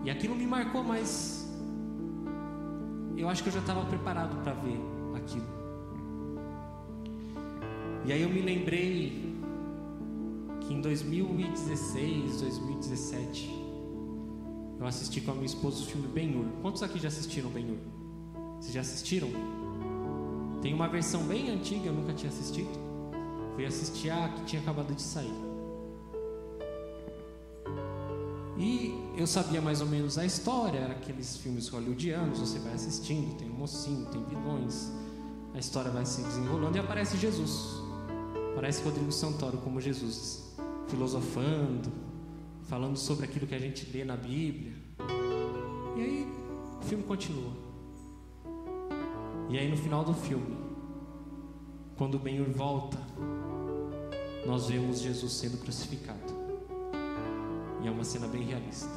E 0.04 0.10
aquilo 0.10 0.34
me 0.34 0.46
marcou, 0.46 0.82
mas 0.82 1.48
eu 3.16 3.28
acho 3.28 3.42
que 3.42 3.48
eu 3.48 3.52
já 3.52 3.60
estava 3.60 3.84
preparado 3.84 4.36
para 4.42 4.52
ver 4.54 4.80
aquilo. 5.16 5.46
E 8.04 8.12
aí 8.12 8.22
eu 8.22 8.28
me 8.28 8.40
lembrei 8.40 9.36
que 10.60 10.72
em 10.72 10.80
2016, 10.80 12.40
2017, 12.40 13.50
eu 14.78 14.86
assisti 14.86 15.20
com 15.20 15.32
a 15.32 15.34
minha 15.34 15.46
esposa 15.46 15.82
o 15.82 15.86
filme 15.86 16.06
Ben-Hur. 16.08 16.46
Quantos 16.62 16.82
aqui 16.82 16.98
já 16.98 17.08
assistiram 17.08 17.50
Ben-Hur? 17.50 17.78
Vocês 18.60 18.72
já 18.72 18.80
assistiram? 18.80 19.28
Tem 20.60 20.74
uma 20.74 20.88
versão 20.88 21.22
bem 21.22 21.50
antiga, 21.50 21.86
eu 21.86 21.92
nunca 21.92 22.12
tinha 22.12 22.30
assistido. 22.30 22.70
Fui 23.54 23.64
assistir 23.64 24.10
a 24.10 24.28
que 24.28 24.44
tinha 24.44 24.62
acabado 24.62 24.94
de 24.94 25.02
sair. 25.02 25.48
E 28.56 28.92
eu 29.16 29.26
sabia 29.26 29.60
mais 29.60 29.80
ou 29.80 29.86
menos 29.86 30.18
a 30.18 30.26
história, 30.26 30.78
era 30.78 30.92
aqueles 30.92 31.36
filmes 31.36 31.68
hollywoodianos, 31.68 32.40
você 32.40 32.58
vai 32.58 32.72
assistindo, 32.72 33.36
tem 33.36 33.48
um 33.48 33.54
mocinho, 33.54 34.06
tem 34.06 34.24
vilões, 34.24 34.90
a 35.54 35.58
história 35.58 35.92
vai 35.92 36.04
se 36.04 36.22
desenrolando 36.22 36.76
e 36.76 36.80
aparece 36.80 37.16
Jesus. 37.16 37.80
Parece 38.56 38.82
Rodrigo 38.82 39.12
Santoro 39.12 39.58
como 39.58 39.80
Jesus, 39.80 40.56
filosofando, 40.88 41.92
falando 42.64 42.96
sobre 42.96 43.24
aquilo 43.24 43.46
que 43.46 43.54
a 43.54 43.58
gente 43.60 43.88
lê 43.92 44.04
na 44.04 44.16
Bíblia. 44.16 44.72
E 45.96 46.00
aí 46.00 46.26
o 46.80 46.84
filme 46.84 47.04
continua. 47.04 47.67
E 49.48 49.58
aí 49.58 49.68
no 49.68 49.76
final 49.76 50.04
do 50.04 50.12
filme, 50.12 50.56
quando 51.96 52.16
o 52.16 52.18
Ben-Hur 52.18 52.50
volta, 52.50 52.98
nós 54.46 54.68
vemos 54.68 55.00
Jesus 55.00 55.32
sendo 55.32 55.58
crucificado. 55.58 56.32
E 57.82 57.88
é 57.88 57.90
uma 57.90 58.04
cena 58.04 58.26
bem 58.26 58.42
realista. 58.42 58.90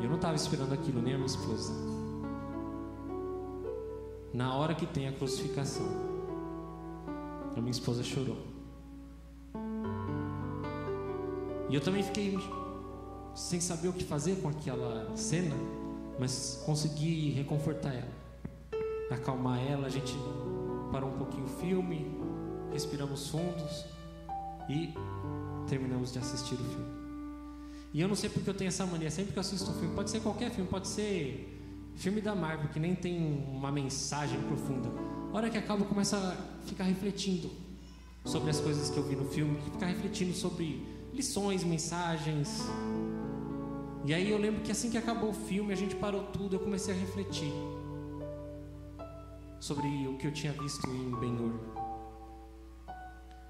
Eu 0.00 0.08
não 0.08 0.16
estava 0.16 0.36
esperando 0.36 0.72
aquilo, 0.72 1.02
nem 1.02 1.14
a 1.14 1.16
minha 1.16 1.26
esposa. 1.26 1.72
Na 4.32 4.54
hora 4.54 4.74
que 4.74 4.86
tem 4.86 5.08
a 5.08 5.12
crucificação, 5.12 5.86
a 7.56 7.60
minha 7.60 7.70
esposa 7.70 8.02
chorou. 8.02 8.38
E 11.68 11.74
eu 11.74 11.80
também 11.80 12.02
fiquei 12.02 12.38
sem 13.34 13.60
saber 13.60 13.88
o 13.88 13.92
que 13.92 14.04
fazer 14.04 14.36
com 14.40 14.48
aquela 14.48 15.14
cena, 15.16 15.54
mas 16.18 16.62
consegui 16.64 17.30
reconfortar 17.30 17.94
ela, 17.94 18.12
acalmar 19.14 19.58
ela. 19.60 19.86
A 19.86 19.90
gente 19.90 20.14
parou 20.92 21.10
um 21.10 21.16
pouquinho 21.18 21.44
o 21.44 21.48
filme, 21.48 22.06
respiramos 22.72 23.28
fundos 23.28 23.84
e 24.68 24.94
terminamos 25.68 26.12
de 26.12 26.18
assistir 26.18 26.54
o 26.54 26.64
filme. 26.64 26.98
E 27.92 28.00
eu 28.00 28.08
não 28.08 28.14
sei 28.14 28.28
porque 28.28 28.48
eu 28.48 28.54
tenho 28.54 28.68
essa 28.68 28.84
mania, 28.84 29.10
sempre 29.10 29.32
que 29.32 29.38
eu 29.38 29.40
assisto 29.40 29.70
um 29.70 29.74
filme, 29.74 29.94
pode 29.94 30.10
ser 30.10 30.20
qualquer 30.20 30.50
filme, 30.50 30.68
pode 30.68 30.88
ser 30.88 31.54
filme 31.96 32.20
da 32.20 32.34
Marvel, 32.34 32.68
que 32.68 32.78
nem 32.78 32.94
tem 32.94 33.44
uma 33.52 33.72
mensagem 33.72 34.40
profunda. 34.42 34.88
A 35.32 35.36
hora 35.36 35.50
que 35.50 35.58
acaba, 35.58 35.82
eu 35.82 35.86
começo 35.86 36.14
a 36.14 36.36
ficar 36.66 36.84
refletindo 36.84 37.50
sobre 38.24 38.50
as 38.50 38.60
coisas 38.60 38.90
que 38.90 38.96
eu 38.96 39.02
vi 39.02 39.16
no 39.16 39.24
filme, 39.24 39.58
ficar 39.72 39.86
refletindo 39.86 40.34
sobre 40.34 40.86
lições, 41.14 41.64
mensagens. 41.64 42.62
E 44.04 44.14
aí 44.14 44.30
eu 44.30 44.38
lembro 44.38 44.62
que 44.62 44.70
assim 44.70 44.90
que 44.90 44.98
acabou 44.98 45.30
o 45.30 45.34
filme, 45.34 45.72
a 45.72 45.76
gente 45.76 45.96
parou 45.96 46.24
tudo, 46.24 46.56
eu 46.56 46.60
comecei 46.60 46.94
a 46.94 46.96
refletir 46.96 47.52
sobre 49.60 50.06
o 50.06 50.16
que 50.16 50.26
eu 50.26 50.32
tinha 50.32 50.52
visto 50.52 50.88
em 50.88 51.10
Ben-Hur. 51.18 51.52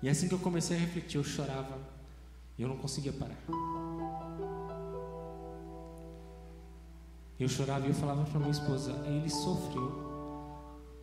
E 0.02 0.08
assim 0.08 0.28
que 0.28 0.34
eu 0.34 0.38
comecei 0.38 0.76
a 0.76 0.80
refletir, 0.80 1.16
eu 1.16 1.24
chorava 1.24 1.78
e 2.56 2.62
eu 2.62 2.68
não 2.68 2.76
conseguia 2.76 3.12
parar. 3.12 3.38
Eu 7.38 7.48
chorava 7.48 7.86
e 7.86 7.90
eu 7.90 7.94
falava 7.94 8.24
para 8.24 8.38
minha 8.38 8.50
esposa: 8.50 8.92
ele 9.06 9.28
sofreu 9.28 10.08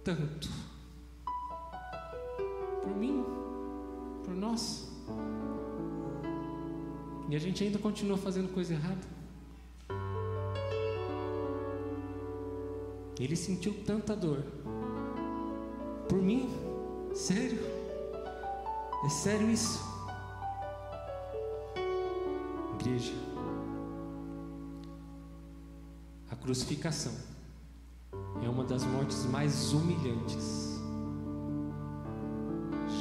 tanto 0.03 0.49
por 2.81 2.95
mim, 2.95 3.23
por 4.23 4.33
nós. 4.33 4.91
E 7.29 7.35
a 7.35 7.39
gente 7.39 7.63
ainda 7.63 7.79
continua 7.79 8.17
fazendo 8.17 8.53
coisa 8.53 8.73
errada. 8.73 9.15
Ele 13.19 13.35
sentiu 13.35 13.73
tanta 13.85 14.15
dor. 14.15 14.43
Por 16.07 16.21
mim? 16.21 16.49
Sério? 17.13 17.59
É 19.05 19.09
sério 19.09 19.49
isso? 19.49 19.83
Igreja. 22.79 23.13
A 26.29 26.35
crucificação 26.35 27.13
é 28.43 28.49
uma 28.49 28.63
das 28.63 28.83
mortes 28.83 29.25
mais 29.25 29.73
humilhantes 29.73 30.79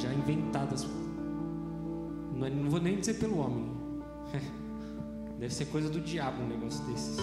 já 0.01 0.13
inventadas. 0.13 0.87
Não, 2.35 2.47
é, 2.47 2.49
vou 2.69 2.79
nem 2.79 2.99
dizer 2.99 3.15
pelo 3.15 3.37
homem. 3.39 3.71
Deve 5.39 5.53
ser 5.53 5.65
coisa 5.65 5.89
do 5.89 5.99
diabo 5.99 6.41
um 6.41 6.47
negócio 6.47 6.83
desses. 6.85 7.17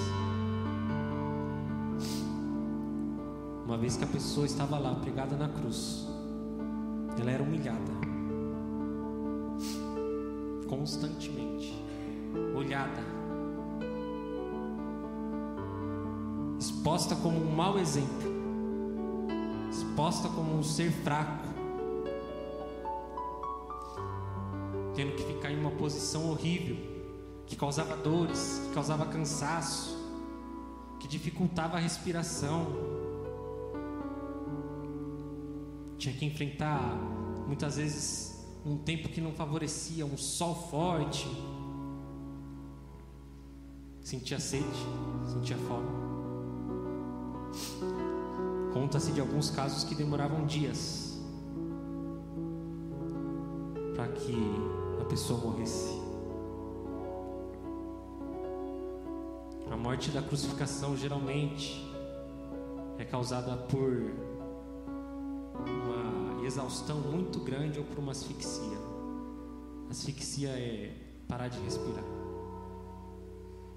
Uma 3.72 3.78
vez 3.78 3.96
que 3.96 4.04
a 4.04 4.06
pessoa 4.06 4.44
estava 4.44 4.78
lá 4.78 4.94
pregada 4.96 5.35
na 5.35 5.48
cruz, 5.48 6.06
ela 7.18 7.30
era 7.30 7.42
humilhada. 7.42 7.90
Constantemente, 10.68 11.82
olhada, 12.54 13.02
exposta 16.58 17.16
como 17.16 17.38
um 17.38 17.50
mau 17.50 17.78
exemplo, 17.78 18.30
exposta 19.70 20.28
como 20.28 20.58
um 20.58 20.62
ser 20.62 20.92
fraco, 20.92 21.48
tendo 24.94 25.16
que 25.16 25.22
ficar 25.22 25.50
em 25.50 25.58
uma 25.58 25.70
posição 25.70 26.28
horrível, 26.28 26.76
que 27.46 27.56
causava 27.56 27.96
dores, 27.96 28.61
que 28.66 28.74
causava 28.74 29.06
cansaço, 29.06 29.96
que 31.00 31.08
dificultava 31.08 31.78
a 31.78 31.80
respiração. 31.80 33.02
Tinha 36.03 36.17
que 36.17 36.27
enfrentar 36.27 36.99
muitas 37.47 37.77
vezes 37.77 38.45
um 38.67 38.77
tempo 38.77 39.09
que 39.09 39.21
não 39.21 39.31
favorecia, 39.31 40.05
um 40.05 40.17
sol 40.17 40.53
forte. 40.53 41.29
Sentia 44.01 44.41
sede, 44.41 44.67
sentia 45.33 45.57
fome. 45.59 45.87
Conta-se 48.73 49.12
de 49.12 49.21
alguns 49.21 49.51
casos 49.51 49.85
que 49.85 49.95
demoravam 49.95 50.45
dias 50.45 51.21
para 53.95 54.09
que 54.09 54.37
a 55.01 55.05
pessoa 55.05 55.38
morresse. 55.38 56.03
A 59.71 59.77
morte 59.77 60.11
da 60.11 60.21
crucificação 60.21 60.97
geralmente 60.97 61.81
é 62.99 63.05
causada 63.05 63.57
por 63.57 64.32
exaustão 66.44 66.98
muito 67.00 67.40
grande 67.40 67.78
ou 67.78 67.85
por 67.85 67.98
uma 67.98 68.12
asfixia. 68.12 68.78
Asfixia 69.90 70.48
é 70.48 70.94
parar 71.28 71.48
de 71.48 71.59
respirar. 71.61 72.05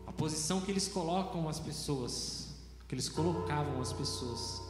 A 0.07 0.11
posição 0.11 0.61
que 0.61 0.71
eles 0.71 0.87
colocam 0.87 1.47
as 1.49 1.59
pessoas, 1.59 2.55
que 2.87 2.95
eles 2.95 3.09
colocavam 3.09 3.81
as 3.81 3.91
pessoas, 3.91 4.61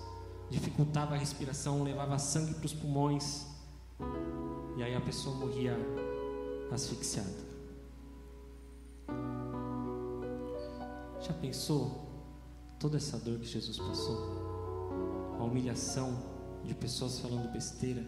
dificultava 0.50 1.16
a 1.16 1.18
respiração, 1.18 1.84
levava 1.84 2.18
sangue 2.18 2.54
para 2.56 2.66
os 2.66 2.74
pulmões, 2.74 3.46
e 4.78 4.84
aí 4.84 4.96
a 4.96 5.02
pessoa 5.02 5.36
morria 5.36 5.78
asfixiada. 6.72 7.46
Já 11.22 11.34
pensou 11.34 12.06
toda 12.80 12.98
essa 12.98 13.18
dor 13.18 13.40
que 13.40 13.46
Jesus 13.46 13.78
passou? 13.78 14.46
A 15.40 15.44
humilhação 15.44 16.35
de 16.66 16.74
pessoas 16.74 17.20
falando 17.20 17.52
besteira? 17.52 18.04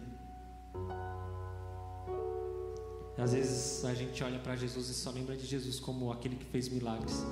Às 3.16 3.32
vezes 3.32 3.84
a 3.84 3.94
gente 3.94 4.22
olha 4.22 4.38
para 4.38 4.54
Jesus 4.54 4.88
e 4.88 4.94
só 4.94 5.10
lembra 5.10 5.36
de 5.36 5.44
Jesus 5.44 5.80
como 5.80 6.12
aquele 6.12 6.36
que 6.36 6.44
fez 6.44 6.68
milagres. 6.68 7.24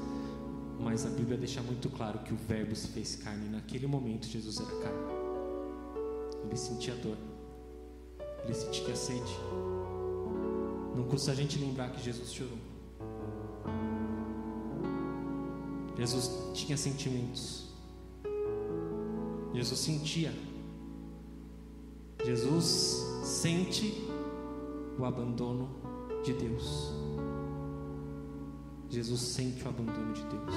Mas 0.81 1.07
a 1.07 1.11
Bíblia 1.11 1.39
deixa 1.39 1.63
muito 1.63 1.89
claro 1.89 2.19
que 2.19 2.35
o 2.35 2.37
Verbo 2.37 2.75
se 2.75 2.89
fez 2.89 3.17
carne. 3.17 3.49
Naquele 3.49 3.87
momento, 3.87 4.27
Jesus 4.27 4.59
era 4.59 4.71
carne. 4.83 5.17
Ele 6.45 6.57
sentia 6.57 6.95
dor. 6.97 7.17
Ele 8.45 8.55
sentia 8.55 8.97
sede. 8.97 9.37
Não 10.97 11.05
custa 11.05 11.33
a 11.33 11.35
gente 11.35 11.59
lembrar 11.59 11.91
que 11.91 12.03
Jesus 12.03 12.33
chorou. 12.33 12.59
Jesus 15.97 16.31
tinha 16.53 16.77
sentimentos. 16.77 17.71
Jesus 19.55 19.81
sentia. 19.81 20.33
Jesus 22.27 23.07
sente 23.23 24.05
o 24.99 25.05
abandono 25.05 25.69
de 26.25 26.33
Deus. 26.33 26.93
Jesus 28.89 29.21
sente 29.21 29.63
o 29.63 29.69
abandono 29.69 30.13
de 30.13 30.25
Deus. 30.25 30.55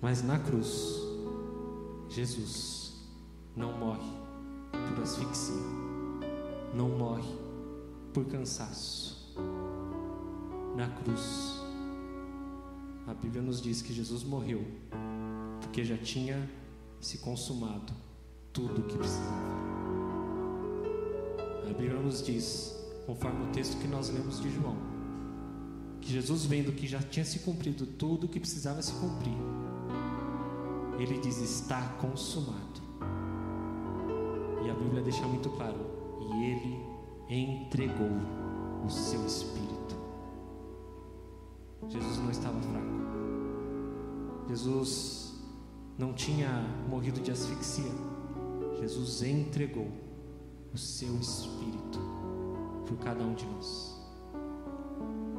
Mas 0.00 0.22
na 0.22 0.38
cruz, 0.38 0.98
Jesus 2.08 3.06
não 3.54 3.70
morre 3.78 4.10
por 4.72 5.02
asfixia, 5.02 5.60
não 6.74 6.88
morre 6.88 7.36
por 8.14 8.24
cansaço. 8.24 9.36
Na 10.74 10.88
cruz, 10.88 11.60
a 13.06 13.12
Bíblia 13.12 13.42
nos 13.42 13.60
diz 13.60 13.82
que 13.82 13.92
Jesus 13.92 14.24
morreu 14.24 14.64
porque 15.60 15.84
já 15.84 15.98
tinha 15.98 16.59
se 17.00 17.18
consumado 17.18 17.92
tudo 18.52 18.80
o 18.80 18.84
que 18.84 18.96
precisava. 18.96 19.50
A 21.64 21.72
Bíblia 21.72 22.00
nos 22.00 22.22
diz, 22.22 22.76
conforme 23.06 23.44
o 23.44 23.52
texto 23.52 23.78
que 23.80 23.88
nós 23.88 24.10
lemos 24.10 24.40
de 24.40 24.50
João, 24.50 24.76
que 26.00 26.12
Jesus, 26.12 26.44
vendo 26.44 26.72
que 26.72 26.86
já 26.86 27.00
tinha 27.00 27.24
se 27.24 27.40
cumprido 27.40 27.86
tudo 27.86 28.24
o 28.24 28.28
que 28.28 28.40
precisava 28.40 28.82
se 28.82 28.92
cumprir, 28.94 29.36
ele 30.98 31.18
diz: 31.18 31.38
Está 31.38 31.80
consumado. 32.00 32.80
E 34.64 34.70
a 34.70 34.74
Bíblia 34.74 35.02
deixa 35.02 35.22
muito 35.26 35.48
claro: 35.50 35.78
e 36.20 36.44
ele 36.44 36.90
entregou 37.28 38.10
o 38.84 38.90
seu 38.90 39.24
espírito. 39.26 39.96
Jesus 41.88 42.18
não 42.18 42.30
estava 42.30 42.60
fraco. 42.60 42.86
Jesus 44.48 45.19
não 46.00 46.14
tinha 46.14 46.48
morrido 46.88 47.20
de 47.20 47.30
asfixia. 47.30 47.92
Jesus 48.80 49.22
entregou 49.22 49.88
o 50.72 50.78
seu 50.78 51.14
espírito 51.16 52.00
por 52.86 52.96
cada 52.96 53.22
um 53.22 53.34
de 53.34 53.44
nós. 53.44 54.00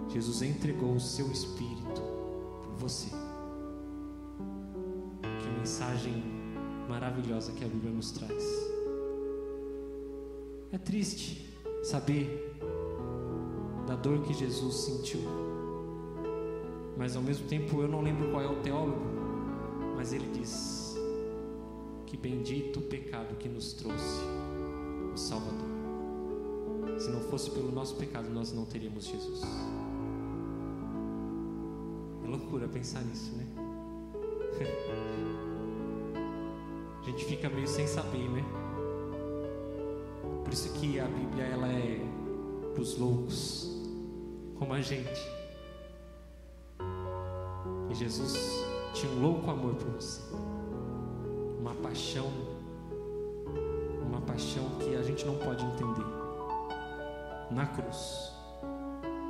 Jesus 0.08 0.44
entregou 0.44 0.94
o 0.94 1.00
seu 1.00 1.32
espírito 1.32 2.02
por 2.64 2.76
você. 2.78 3.10
Que 5.24 5.60
mensagem 5.60 6.24
maravilhosa 6.88 7.52
que 7.54 7.66
a 7.66 7.68
Bíblia 7.68 7.92
nos 7.92 8.12
traz. 8.12 8.44
É 10.72 10.78
triste 10.78 11.50
saber 11.82 12.56
da 13.88 13.96
dor 13.96 14.22
que 14.22 14.34
Jesus 14.34 14.76
sentiu, 14.76 15.22
mas 16.96 17.16
ao 17.16 17.24
mesmo 17.24 17.48
tempo 17.48 17.82
eu 17.82 17.88
não 17.88 18.02
lembro 18.02 18.30
qual 18.30 18.44
é 18.44 18.48
o 18.48 18.62
teólogo, 18.62 19.21
mas 20.02 20.14
ele 20.14 20.26
diz 20.34 20.96
que 22.08 22.18
bendito 22.18 22.80
o 22.80 22.82
pecado 22.82 23.36
que 23.36 23.48
nos 23.48 23.74
trouxe 23.74 24.20
o 25.14 25.16
Salvador. 25.16 25.70
Se 26.98 27.12
não 27.12 27.20
fosse 27.20 27.52
pelo 27.52 27.72
nosso 27.72 27.96
pecado, 27.98 28.28
nós 28.32 28.52
não 28.52 28.66
teríamos 28.66 29.06
Jesus. 29.06 29.44
É 32.24 32.28
loucura 32.28 32.68
pensar 32.68 33.04
nisso, 33.04 33.32
né? 33.36 33.46
a 37.00 37.06
gente 37.06 37.24
fica 37.26 37.48
meio 37.48 37.68
sem 37.68 37.86
saber, 37.86 38.28
né? 38.28 38.44
Por 40.44 40.52
isso 40.52 40.74
que 40.80 41.00
a 41.00 41.06
Bíblia 41.06 41.44
ela 41.44 41.68
é 41.68 42.00
para 42.74 42.82
os 42.82 42.98
loucos, 42.98 43.70
como 44.58 44.74
a 44.74 44.82
gente. 44.82 45.22
E 47.92 47.94
Jesus 47.94 48.61
tinha 48.94 49.12
um 49.12 49.22
louco 49.22 49.50
amor 49.50 49.76
por 49.76 49.90
você, 49.92 50.22
uma 51.60 51.74
paixão 51.76 52.32
paixão 54.22 54.64
que 54.80 54.96
a 54.96 55.04
gente 55.04 55.26
não 55.26 55.36
pode 55.36 55.64
entender. 55.66 56.06
Na 57.52 57.66
cruz, 57.68 58.32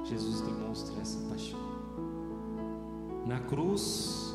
Jesus 0.03 0.41
demonstra 0.41 1.01
essa 1.01 1.19
paixão. 1.27 1.59
Na 3.25 3.39
cruz, 3.39 4.33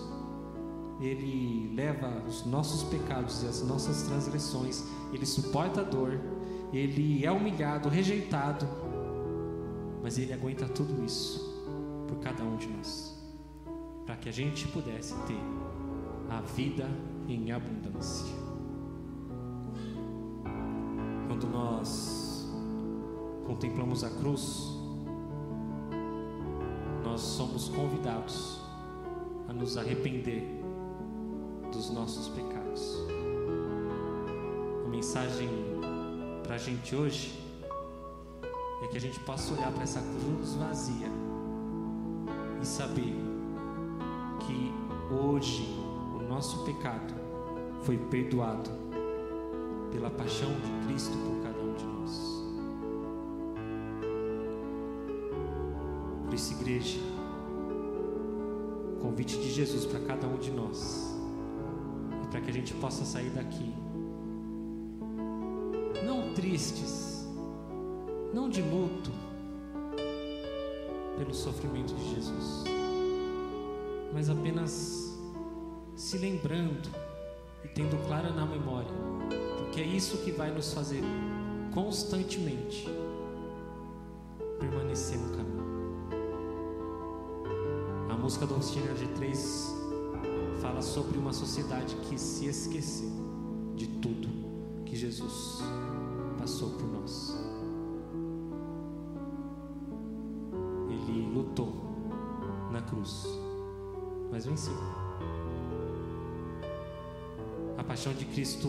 Ele 1.00 1.72
leva 1.74 2.22
os 2.26 2.44
nossos 2.44 2.82
pecados 2.84 3.42
e 3.42 3.46
as 3.46 3.62
nossas 3.62 4.02
transgressões, 4.02 4.84
Ele 5.12 5.26
suporta 5.26 5.82
a 5.82 5.84
dor, 5.84 6.18
Ele 6.72 7.24
é 7.24 7.30
humilhado, 7.30 7.88
rejeitado, 7.88 8.66
mas 10.02 10.18
Ele 10.18 10.32
aguenta 10.32 10.66
tudo 10.68 11.04
isso 11.04 11.54
por 12.08 12.18
cada 12.18 12.42
um 12.42 12.56
de 12.56 12.68
nós, 12.68 13.15
para 14.06 14.14
que 14.16 14.28
a 14.28 14.32
gente 14.32 14.68
pudesse 14.68 15.14
ter 15.26 15.40
a 16.30 16.40
vida 16.40 16.88
em 17.28 17.50
abundância. 17.50 18.32
Quando 21.26 21.48
nós 21.48 22.48
contemplamos 23.44 24.04
a 24.04 24.10
cruz, 24.10 24.76
nós 27.04 27.20
somos 27.20 27.68
convidados 27.68 28.60
a 29.48 29.52
nos 29.52 29.76
arrepender 29.76 30.62
dos 31.72 31.90
nossos 31.90 32.28
pecados. 32.28 32.96
A 34.84 34.88
mensagem 34.88 35.48
para 36.44 36.54
a 36.54 36.58
gente 36.58 36.94
hoje 36.94 37.42
é 38.84 38.86
que 38.86 38.96
a 38.96 39.00
gente 39.00 39.18
possa 39.20 39.52
olhar 39.52 39.72
para 39.72 39.82
essa 39.82 40.00
cruz 40.00 40.54
vazia 40.54 41.08
e 42.62 42.66
saber 42.66 43.25
que 44.46 44.72
hoje 45.12 45.66
o 46.14 46.22
nosso 46.28 46.64
pecado 46.64 47.14
foi 47.82 47.98
perdoado 47.98 48.70
pela 49.90 50.10
paixão 50.10 50.48
de 50.48 50.86
Cristo 50.86 51.16
por 51.18 51.42
cada 51.42 51.60
um 51.60 51.74
de 51.74 51.84
nós. 51.84 52.44
Por 56.24 56.34
isso, 56.34 56.52
igreja, 56.54 56.98
o 58.94 59.00
convite 59.00 59.38
de 59.38 59.50
Jesus 59.50 59.84
para 59.84 60.00
cada 60.00 60.26
um 60.26 60.36
de 60.36 60.50
nós 60.50 61.16
é 62.24 62.26
para 62.28 62.40
que 62.40 62.50
a 62.50 62.52
gente 62.52 62.74
possa 62.74 63.04
sair 63.04 63.30
daqui 63.30 63.72
não 66.04 66.34
tristes, 66.34 67.26
não 68.32 68.48
de 68.48 68.62
luto 68.62 69.10
pelo 71.18 71.34
sofrimento 71.34 71.94
de 71.94 72.14
Jesus, 72.14 72.64
mas 74.12 74.30
apenas 74.30 75.16
se 75.94 76.18
lembrando 76.18 76.88
e 77.64 77.68
tendo 77.68 77.96
clara 78.06 78.30
na 78.30 78.44
memória 78.46 78.94
que 79.76 79.82
é 79.82 79.84
isso 79.84 80.16
que 80.24 80.32
vai 80.32 80.50
nos 80.50 80.72
fazer 80.72 81.02
constantemente 81.74 82.88
permanecer 84.58 85.18
no 85.18 85.36
caminho. 85.36 85.66
A 88.08 88.16
música 88.16 88.46
do 88.46 88.56
Oficina 88.56 88.94
G3 88.94 89.36
fala 90.62 90.80
sobre 90.80 91.18
uma 91.18 91.34
sociedade 91.34 91.94
que 92.08 92.18
se 92.18 92.46
esqueceu 92.46 93.10
de 93.74 93.86
tudo 93.86 94.28
que 94.86 94.96
Jesus 94.96 95.58
passou 96.38 96.70
por 96.70 96.86
nós. 96.86 97.45
Mas 104.46 104.68
venceu. 104.68 104.74
A 107.76 107.84
paixão 107.84 108.12
de 108.14 108.24
Cristo 108.24 108.68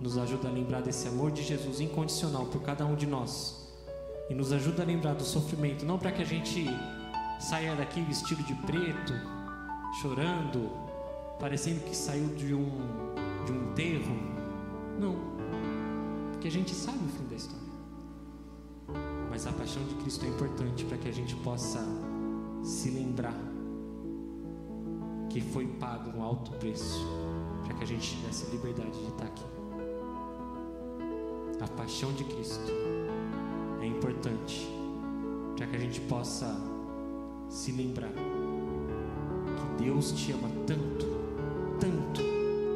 nos 0.00 0.18
ajuda 0.18 0.48
a 0.48 0.50
lembrar 0.50 0.82
desse 0.82 1.08
amor 1.08 1.30
de 1.30 1.42
Jesus 1.42 1.80
incondicional 1.80 2.46
por 2.46 2.60
cada 2.62 2.84
um 2.84 2.94
de 2.94 3.06
nós. 3.06 3.72
E 4.28 4.34
nos 4.34 4.52
ajuda 4.52 4.82
a 4.82 4.86
lembrar 4.86 5.14
do 5.14 5.22
sofrimento, 5.22 5.84
não 5.84 5.98
para 5.98 6.10
que 6.10 6.22
a 6.22 6.24
gente 6.24 6.66
saia 7.38 7.74
daqui 7.76 8.00
vestido 8.02 8.42
de 8.42 8.54
preto, 8.54 9.12
chorando, 10.00 10.70
parecendo 11.38 11.80
que 11.80 11.96
saiu 11.96 12.28
de 12.34 12.54
um, 12.54 12.68
de 13.46 13.52
um 13.52 13.70
enterro. 13.70 14.16
Não, 14.98 15.16
porque 16.32 16.48
a 16.48 16.50
gente 16.50 16.74
sabe 16.74 16.98
o 16.98 17.08
fim 17.08 17.26
da 17.26 17.36
história. 17.36 17.64
Mas 19.30 19.46
a 19.46 19.52
paixão 19.52 19.82
de 19.84 19.94
Cristo 19.96 20.24
é 20.24 20.28
importante 20.28 20.84
para 20.84 20.96
que 20.96 21.08
a 21.08 21.12
gente 21.12 21.34
possa 21.36 21.80
se 22.62 22.88
lembrar 22.90 23.53
que 25.34 25.40
foi 25.40 25.66
pago 25.66 26.16
um 26.16 26.22
alto 26.22 26.52
preço 26.52 27.04
para 27.64 27.74
que 27.74 27.82
a 27.82 27.86
gente 27.88 28.16
tivesse 28.16 28.48
liberdade 28.52 28.92
de 28.92 29.08
estar 29.08 29.24
aqui. 29.24 29.44
A 31.60 31.66
paixão 31.76 32.12
de 32.12 32.22
Cristo 32.22 32.70
é 33.82 33.86
importante 33.86 34.64
para 35.56 35.66
que 35.66 35.74
a 35.74 35.78
gente 35.80 36.00
possa 36.02 36.56
se 37.48 37.72
lembrar 37.72 38.12
que 38.12 39.82
Deus 39.82 40.12
te 40.12 40.30
ama 40.30 40.48
tanto, 40.68 41.06
tanto, 41.80 42.22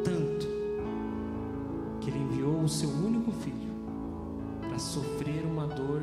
tanto, 0.03 0.49
que 2.01 2.11
Ele 2.11 2.19
enviou 2.19 2.61
o 2.61 2.69
seu 2.69 2.91
único 2.91 3.31
filho 3.31 3.73
para 4.63 4.81
sofrer 4.81 5.45
uma 5.45 5.69
dor 5.69 6.03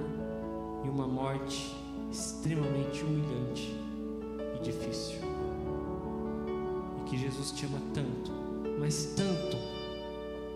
e 0.86 0.90
uma 0.90 1.06
morte 1.06 1.76
extremamente 2.10 3.04
humilhante 3.04 3.78
e 4.56 4.64
difícil. 4.64 5.15
Que 7.06 7.18
Jesus 7.18 7.52
te 7.52 7.66
ama 7.66 7.80
tanto, 7.94 8.32
mas 8.80 9.14
tanto, 9.16 9.58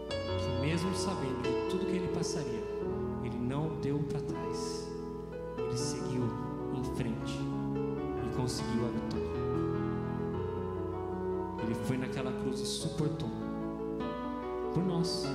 que 0.10 0.62
mesmo 0.62 0.94
sabendo 0.96 1.44
de 1.44 1.70
tudo 1.70 1.86
que 1.86 1.96
ele 1.96 2.08
passaria, 2.08 2.64
ele 3.24 3.38
não 3.38 3.80
deu 3.82 4.00
para 4.00 4.20
trás. 4.20 4.90
Ele 5.58 5.78
seguiu 5.78 6.24
em 6.74 6.84
frente 6.96 7.40
e 8.26 8.36
conseguiu 8.36 8.86
a 8.86 8.90
vitória. 8.90 9.30
Ele 11.64 11.76
foi 11.86 11.98
naquela 11.98 12.32
cruz 12.32 12.60
e 12.60 12.66
suportou 12.66 13.30
por 14.74 14.84
nós. 14.84 15.26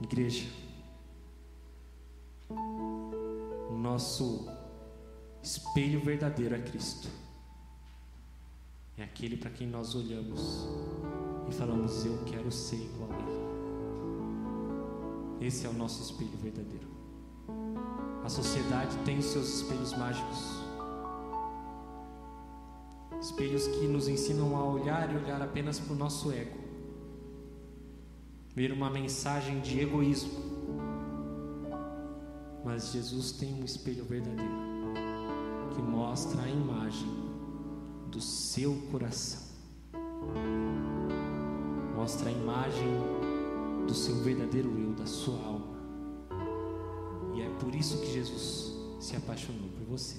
Igreja, 0.00 0.46
nosso 3.70 4.55
espelho 5.76 6.00
verdadeiro 6.00 6.54
é 6.54 6.58
Cristo. 6.58 7.06
É 8.96 9.04
aquele 9.04 9.36
para 9.36 9.50
quem 9.50 9.66
nós 9.66 9.94
olhamos 9.94 10.66
e 11.50 11.52
falamos: 11.52 12.06
Eu 12.06 12.16
quero 12.24 12.50
ser 12.50 12.76
igual 12.76 13.10
a 13.12 13.16
Ele. 15.38 15.46
Esse 15.46 15.66
é 15.66 15.68
o 15.68 15.74
nosso 15.74 16.02
espelho 16.02 16.38
verdadeiro. 16.38 16.88
A 18.24 18.28
sociedade 18.30 18.96
tem 19.04 19.18
os 19.18 19.26
seus 19.26 19.60
espelhos 19.60 19.92
mágicos. 19.92 20.38
Espelhos 23.20 23.66
que 23.66 23.86
nos 23.86 24.08
ensinam 24.08 24.56
a 24.56 24.64
olhar 24.64 25.12
e 25.12 25.16
olhar 25.16 25.42
apenas 25.42 25.78
para 25.78 25.92
o 25.92 25.96
nosso 25.96 26.32
ego. 26.32 26.58
Ver 28.54 28.72
uma 28.72 28.88
mensagem 28.88 29.60
de 29.60 29.78
egoísmo. 29.78 30.40
Mas 32.64 32.92
Jesus 32.92 33.32
tem 33.32 33.52
um 33.52 33.64
espelho 33.64 34.06
verdadeiro 34.06 34.75
que 35.76 35.82
mostra 35.82 36.42
a 36.42 36.48
imagem 36.48 37.06
do 38.10 38.18
seu 38.18 38.74
coração. 38.90 39.42
Mostra 41.94 42.30
a 42.30 42.32
imagem 42.32 42.88
do 43.86 43.92
seu 43.92 44.16
verdadeiro 44.16 44.70
eu, 44.78 44.94
da 44.94 45.04
sua 45.04 45.38
alma. 45.44 45.76
E 47.34 47.42
é 47.42 47.48
por 47.60 47.74
isso 47.74 48.00
que 48.00 48.10
Jesus 48.10 48.74
se 48.98 49.14
apaixonou 49.16 49.68
por 49.68 49.84
você. 49.84 50.16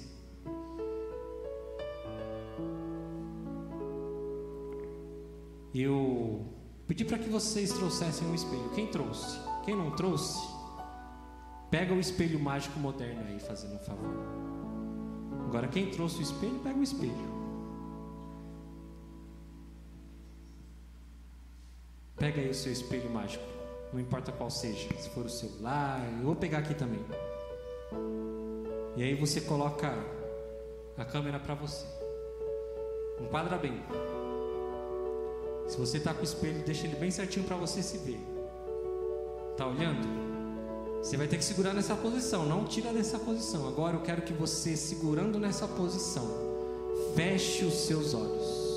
Eu 5.73 6.45
pedi 6.87 7.03
para 7.03 7.17
que 7.17 7.29
vocês 7.29 7.71
trouxessem 7.71 8.27
um 8.27 8.35
espelho. 8.35 8.69
Quem 8.75 8.87
trouxe? 8.87 9.39
Quem 9.65 9.75
não 9.75 9.91
trouxe? 9.95 10.39
Pega 11.71 11.93
o 11.93 11.99
espelho 11.99 12.39
mágico 12.39 12.79
moderno 12.79 13.23
aí, 13.27 13.39
fazendo 13.39 13.75
um 13.75 13.79
favor. 13.79 14.56
Agora, 15.47 15.65
quem 15.69 15.89
trouxe 15.89 16.19
o 16.19 16.21
espelho, 16.21 16.59
pega 16.59 16.77
o 16.77 16.83
espelho. 16.83 17.37
Pega 22.17 22.41
aí 22.41 22.49
o 22.49 22.53
seu 22.53 22.71
espelho 22.71 23.09
mágico, 23.09 23.45
não 23.93 23.99
importa 23.99 24.31
qual 24.33 24.49
seja, 24.49 24.89
se 24.97 25.09
for 25.11 25.25
o 25.25 25.29
celular, 25.29 26.05
eu 26.19 26.25
vou 26.25 26.35
pegar 26.35 26.57
aqui 26.57 26.73
também. 26.73 26.99
E 28.97 29.03
aí 29.03 29.15
você 29.15 29.39
coloca 29.39 29.93
a 30.97 31.05
câmera 31.05 31.39
para 31.39 31.55
você. 31.55 31.85
Enquadra 33.21 33.57
bem. 33.57 33.81
Se 35.69 35.77
você 35.77 35.97
está 35.97 36.13
com 36.13 36.21
o 36.21 36.25
espelho, 36.25 36.61
deixa 36.65 36.87
ele 36.87 36.97
bem 36.97 37.09
certinho 37.09 37.45
para 37.45 37.55
você 37.55 37.81
se 37.81 37.97
ver. 37.99 38.19
Tá 39.55 39.65
olhando? 39.65 40.26
Você 41.01 41.15
vai 41.15 41.27
ter 41.27 41.37
que 41.37 41.45
segurar 41.45 41.73
nessa 41.73 41.95
posição, 41.95 42.45
não 42.45 42.65
tira 42.65 42.91
dessa 42.91 43.17
posição. 43.17 43.67
Agora 43.67 43.95
eu 43.95 44.01
quero 44.01 44.21
que 44.21 44.33
você, 44.33 44.75
segurando 44.75 45.39
nessa 45.39 45.67
posição, 45.67 46.27
feche 47.15 47.65
os 47.65 47.73
seus 47.73 48.13
olhos. 48.13 48.67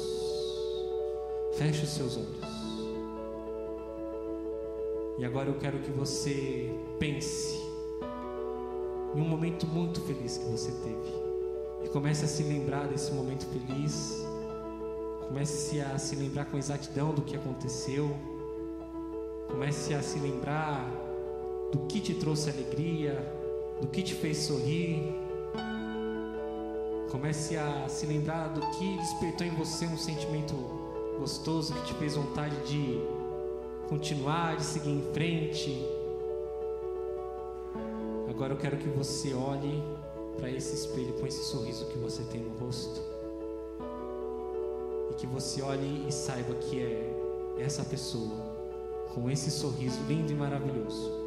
Feche 1.56 1.84
os 1.84 1.90
seus 1.90 2.16
olhos. 2.16 2.50
E 5.18 5.24
agora 5.24 5.48
eu 5.48 5.54
quero 5.58 5.80
que 5.80 5.90
você 5.90 6.70
pense 6.98 7.60
em 9.14 9.20
um 9.20 9.28
momento 9.28 9.66
muito 9.66 10.00
feliz 10.00 10.38
que 10.38 10.44
você 10.44 10.70
teve. 10.70 11.20
E 11.84 11.88
comece 11.88 12.24
a 12.24 12.28
se 12.28 12.42
lembrar 12.42 12.86
desse 12.88 13.12
momento 13.12 13.46
feliz. 13.46 14.24
Comece 15.26 15.80
a 15.80 15.98
se 15.98 16.16
lembrar 16.16 16.46
com 16.46 16.56
exatidão 16.56 17.12
do 17.12 17.22
que 17.22 17.36
aconteceu. 17.36 18.16
Comece 19.48 19.92
a 19.94 20.02
se 20.02 20.18
lembrar 20.18 20.88
do 21.72 21.78
que 21.86 22.00
te 22.00 22.14
trouxe 22.14 22.50
alegria, 22.50 23.14
do 23.80 23.86
que 23.86 24.02
te 24.02 24.14
fez 24.14 24.38
sorrir. 24.38 25.14
Comece 27.10 27.56
a 27.56 27.88
se 27.88 28.06
lembrar 28.06 28.48
do 28.48 28.60
que 28.78 28.96
despertou 28.98 29.46
em 29.46 29.50
você 29.50 29.86
um 29.86 29.98
sentimento 29.98 30.54
gostoso 31.18 31.74
que 31.74 31.86
te 31.86 31.94
fez 31.94 32.14
vontade 32.14 32.56
de 32.66 33.00
continuar, 33.88 34.56
de 34.56 34.64
seguir 34.64 34.90
em 34.90 35.12
frente. 35.12 35.84
Agora 38.28 38.54
eu 38.54 38.56
quero 38.56 38.76
que 38.76 38.88
você 38.88 39.34
olhe 39.34 39.82
para 40.38 40.50
esse 40.50 40.74
espelho 40.74 41.12
com 41.14 41.26
esse 41.26 41.42
sorriso 41.44 41.86
que 41.86 41.98
você 41.98 42.22
tem 42.22 42.40
no 42.40 42.56
rosto. 42.58 43.02
E 45.10 45.14
que 45.14 45.26
você 45.26 45.60
olhe 45.60 46.06
e 46.08 46.12
saiba 46.12 46.54
que 46.54 46.80
é 46.80 47.20
essa 47.58 47.84
pessoa, 47.84 48.34
com 49.12 49.28
esse 49.30 49.50
sorriso 49.50 50.00
lindo 50.08 50.32
e 50.32 50.34
maravilhoso, 50.34 51.19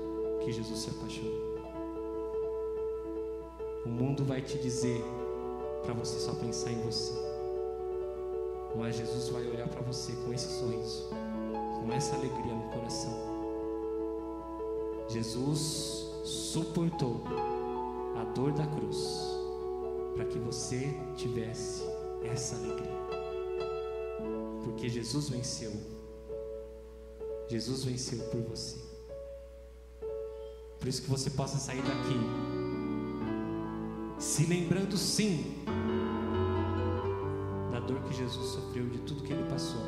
que 0.44 0.52
Jesus 0.52 0.80
se 0.80 0.90
apaixonou. 0.90 1.54
O 3.86 3.90
mundo 3.90 4.24
vai 4.26 4.42
te 4.42 4.58
dizer 4.58 5.04
para 5.84 5.94
você 5.94 6.20
só 6.20 6.34
pensar 6.36 6.72
em 6.72 6.82
você. 6.82 7.14
Mas 8.76 8.96
Jesus 8.96 9.30
vai 9.30 9.46
olhar 9.48 9.68
para 9.68 9.82
você 9.82 10.14
com 10.26 10.34
esse 10.34 10.60
sorriso, 10.60 11.10
com 11.80 11.92
essa 11.92 12.16
alegria 12.16 12.54
no 12.54 12.72
coração. 12.72 13.14
Jesus 15.10 16.08
suportou 16.24 17.22
a 18.18 18.24
dor 18.34 18.52
da 18.54 18.66
cruz 18.66 19.34
para 20.16 20.26
que 20.26 20.40
você 20.40 20.94
tivesse 21.16 21.84
essa 22.24 22.56
alegria. 22.56 23.04
Porque 24.64 24.90
Jesus 24.90 25.30
venceu. 25.30 25.72
Jesus 27.48 27.84
venceu 27.84 28.20
por 28.30 28.42
você. 28.42 28.93
Por 30.84 30.90
isso 30.90 31.02
que 31.02 31.10
você 31.10 31.30
possa 31.30 31.58
sair 31.58 31.82
daqui 31.82 32.20
se 34.20 34.46
lembrando 34.48 34.98
sim 34.98 35.64
da 37.72 37.80
dor 37.80 38.02
que 38.02 38.14
Jesus 38.14 38.48
sofreu, 38.48 38.90
de 38.90 38.98
tudo 38.98 39.24
que 39.24 39.32
ele 39.32 39.50
passou. 39.50 39.80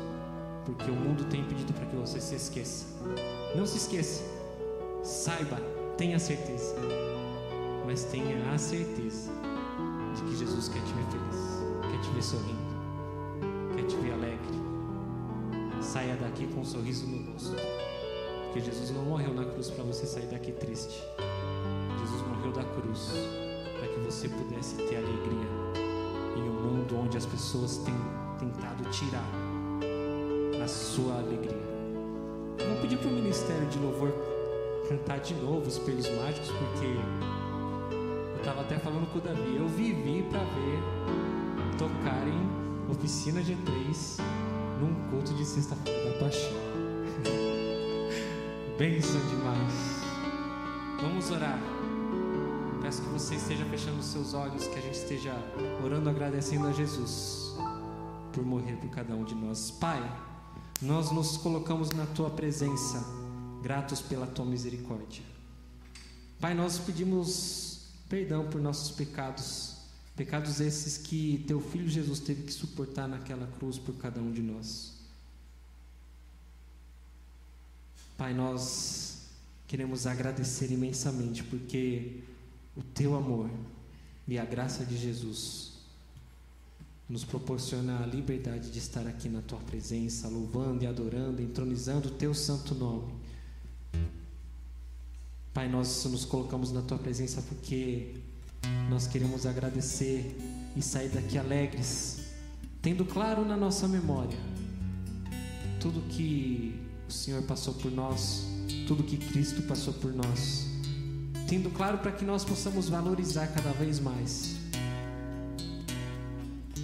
Porque 0.64 0.90
o 0.90 0.94
mundo 0.94 1.26
tem 1.26 1.44
pedido 1.44 1.74
para 1.74 1.84
que 1.84 1.96
você 1.96 2.18
se 2.18 2.34
esqueça. 2.34 2.86
Não 3.54 3.66
se 3.66 3.76
esqueça. 3.76 4.24
Saiba, 5.04 5.60
tenha 5.98 6.18
certeza. 6.18 6.74
Mas 7.84 8.04
tenha 8.04 8.50
a 8.50 8.56
certeza 8.56 9.30
de 10.14 10.22
que 10.22 10.34
Jesus 10.34 10.68
quer 10.68 10.80
te 10.80 10.92
ver 10.94 11.04
feliz, 11.10 11.90
quer 11.90 12.00
te 12.00 12.10
ver 12.14 12.22
sorrindo, 12.22 13.76
quer 13.76 13.84
te 13.84 13.96
ver 13.96 14.12
alegre. 14.12 15.82
Saia 15.82 16.16
daqui 16.16 16.46
com 16.46 16.62
um 16.62 16.64
sorriso 16.64 17.06
no 17.06 17.32
rosto. 17.32 17.54
Porque 18.56 18.70
Jesus 18.70 18.90
não 18.90 19.02
morreu 19.02 19.34
na 19.34 19.44
cruz 19.44 19.68
para 19.68 19.84
você 19.84 20.06
sair 20.06 20.28
daqui 20.28 20.50
triste. 20.50 21.04
Jesus 22.00 22.22
morreu 22.26 22.52
da 22.52 22.64
cruz 22.64 23.12
para 23.78 23.86
que 23.86 24.00
você 24.00 24.30
pudesse 24.30 24.76
ter 24.76 24.96
alegria 24.96 25.46
em 26.38 26.40
um 26.40 26.62
mundo 26.62 26.96
onde 26.96 27.18
as 27.18 27.26
pessoas 27.26 27.76
têm 27.76 27.94
tentado 28.38 28.82
tirar 28.88 29.28
a 30.64 30.66
sua 30.66 31.18
alegria. 31.18 31.52
Eu 32.58 32.68
vou 32.70 32.76
pedir 32.80 32.96
para 32.96 33.08
o 33.08 33.12
Ministério 33.12 33.66
de 33.66 33.78
Louvor 33.78 34.10
cantar 34.88 35.20
de 35.20 35.34
novo 35.34 35.68
Espelhos 35.68 36.08
Mágicos, 36.08 36.48
porque 36.48 36.86
eu 38.32 38.38
estava 38.38 38.62
até 38.62 38.78
falando 38.78 39.06
com 39.12 39.18
o 39.18 39.20
Davi. 39.20 39.54
Eu 39.54 39.68
vivi 39.68 40.22
para 40.30 40.40
ver 40.40 41.76
tocarem 41.76 42.40
Oficina 42.88 43.42
G3 43.42 44.22
num 44.80 45.10
culto 45.10 45.34
de 45.34 45.44
sexta-feira 45.44 46.10
da 46.10 46.18
Paixão. 46.20 46.65
Benção 48.78 49.18
demais. 49.30 49.72
Vamos 51.00 51.30
orar. 51.30 51.58
Peço 52.82 53.00
que 53.00 53.08
você 53.08 53.36
esteja 53.36 53.64
fechando 53.64 54.00
os 54.00 54.04
seus 54.04 54.34
olhos, 54.34 54.66
que 54.66 54.78
a 54.78 54.82
gente 54.82 54.96
esteja 54.96 55.34
orando, 55.82 56.10
agradecendo 56.10 56.66
a 56.66 56.72
Jesus 56.72 57.54
por 58.34 58.44
morrer 58.44 58.76
por 58.76 58.90
cada 58.90 59.14
um 59.14 59.24
de 59.24 59.34
nós. 59.34 59.70
Pai, 59.70 59.98
nós 60.82 61.10
nos 61.10 61.38
colocamos 61.38 61.88
na 61.92 62.04
tua 62.04 62.28
presença, 62.28 63.02
gratos 63.62 64.02
pela 64.02 64.26
tua 64.26 64.44
misericórdia. 64.44 65.22
Pai, 66.38 66.52
nós 66.52 66.78
pedimos 66.78 67.88
perdão 68.10 68.46
por 68.46 68.60
nossos 68.60 68.90
pecados, 68.90 69.78
pecados 70.14 70.60
esses 70.60 70.98
que 70.98 71.42
teu 71.48 71.62
filho 71.62 71.88
Jesus 71.88 72.20
teve 72.20 72.42
que 72.42 72.52
suportar 72.52 73.08
naquela 73.08 73.46
cruz 73.58 73.78
por 73.78 73.94
cada 73.94 74.20
um 74.20 74.30
de 74.30 74.42
nós. 74.42 74.95
Pai, 78.16 78.32
nós 78.32 79.26
queremos 79.66 80.06
agradecer 80.06 80.72
imensamente 80.72 81.44
porque 81.44 82.22
o 82.74 82.82
teu 82.82 83.14
amor 83.14 83.50
e 84.26 84.38
a 84.38 84.44
graça 84.44 84.86
de 84.86 84.96
Jesus 84.96 85.74
nos 87.08 87.24
proporciona 87.24 88.02
a 88.02 88.06
liberdade 88.06 88.70
de 88.70 88.78
estar 88.78 89.06
aqui 89.06 89.28
na 89.28 89.42
tua 89.42 89.58
presença, 89.60 90.28
louvando 90.28 90.82
e 90.82 90.86
adorando, 90.86 91.42
entronizando 91.42 92.08
o 92.08 92.10
teu 92.10 92.32
santo 92.32 92.74
nome. 92.74 93.12
Pai, 95.52 95.68
nós 95.68 96.04
nos 96.06 96.24
colocamos 96.24 96.72
na 96.72 96.82
tua 96.82 96.98
presença 96.98 97.42
porque 97.42 98.14
nós 98.88 99.06
queremos 99.06 99.44
agradecer 99.44 100.36
e 100.74 100.80
sair 100.80 101.10
daqui 101.10 101.36
alegres, 101.36 102.24
tendo 102.80 103.04
claro 103.04 103.44
na 103.44 103.56
nossa 103.56 103.86
memória 103.86 104.38
tudo 105.80 106.00
que 106.08 106.85
o 107.08 107.12
Senhor 107.12 107.42
passou 107.42 107.74
por 107.74 107.90
nós, 107.90 108.44
tudo 108.86 109.02
que 109.02 109.16
Cristo 109.16 109.62
passou 109.62 109.94
por 109.94 110.12
nós, 110.12 110.66
tendo 111.48 111.70
claro 111.70 111.98
para 111.98 112.12
que 112.12 112.24
nós 112.24 112.44
possamos 112.44 112.88
valorizar 112.88 113.46
cada 113.48 113.72
vez 113.72 114.00
mais 114.00 114.56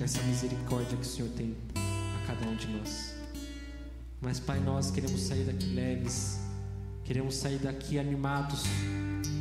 essa 0.00 0.22
misericórdia 0.22 0.96
que 0.96 1.02
o 1.02 1.08
Senhor 1.08 1.30
tem 1.30 1.56
a 1.74 2.26
cada 2.26 2.48
um 2.48 2.56
de 2.56 2.68
nós. 2.68 3.14
Mas, 4.20 4.38
Pai, 4.38 4.60
nós 4.60 4.90
queremos 4.90 5.20
sair 5.20 5.44
daqui 5.44 5.66
leves, 5.66 6.38
queremos 7.04 7.34
sair 7.34 7.58
daqui 7.58 7.98
animados, 7.98 8.62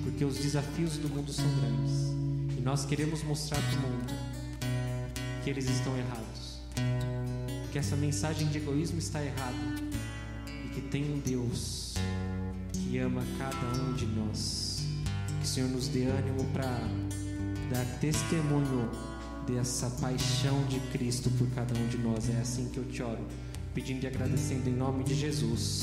porque 0.04 0.26
os 0.26 0.38
desafios 0.38 0.98
do 0.98 1.08
mundo 1.10 1.32
são 1.32 1.46
grandes 1.60 2.12
e 2.58 2.62
nós 2.62 2.86
queremos 2.86 3.24
mostrar 3.24 3.62
para 3.62 3.80
o 3.80 3.82
mundo 3.82 4.13
que 5.44 5.50
eles 5.50 5.70
estão 5.70 5.96
errados, 5.98 6.60
que 7.72 7.78
essa 7.78 7.96
mensagem 7.96 8.48
de 8.48 8.58
egoísmo 8.58 8.98
está 8.98 9.24
errada 9.24 9.70
tem 10.91 11.10
um 11.10 11.19
Deus 11.19 11.93
que 12.73 12.97
ama 12.99 13.23
cada 13.38 13.82
um 13.82 13.93
de 13.93 14.06
nós. 14.08 14.86
Que 15.39 15.45
o 15.45 15.47
Senhor 15.47 15.69
nos 15.69 15.88
dê 15.88 16.04
ânimo 16.04 16.43
para 16.51 16.67
dar 17.71 17.86
testemunho 17.99 18.91
dessa 19.47 19.89
paixão 20.01 20.62
de 20.65 20.80
Cristo 20.91 21.32
por 21.32 21.49
cada 21.51 21.73
um 21.80 21.88
de 21.88 21.97
nós. 21.97 22.30
É 22.30 22.38
assim 22.41 22.67
que 22.67 22.77
eu 22.77 22.84
te 22.84 23.01
oro, 23.01 23.25
pedindo 23.73 24.04
e 24.04 24.08
agradecendo 24.08 24.69
em 24.69 24.73
nome 24.73 25.06
de 25.06 25.15
Jesus. 25.15 25.80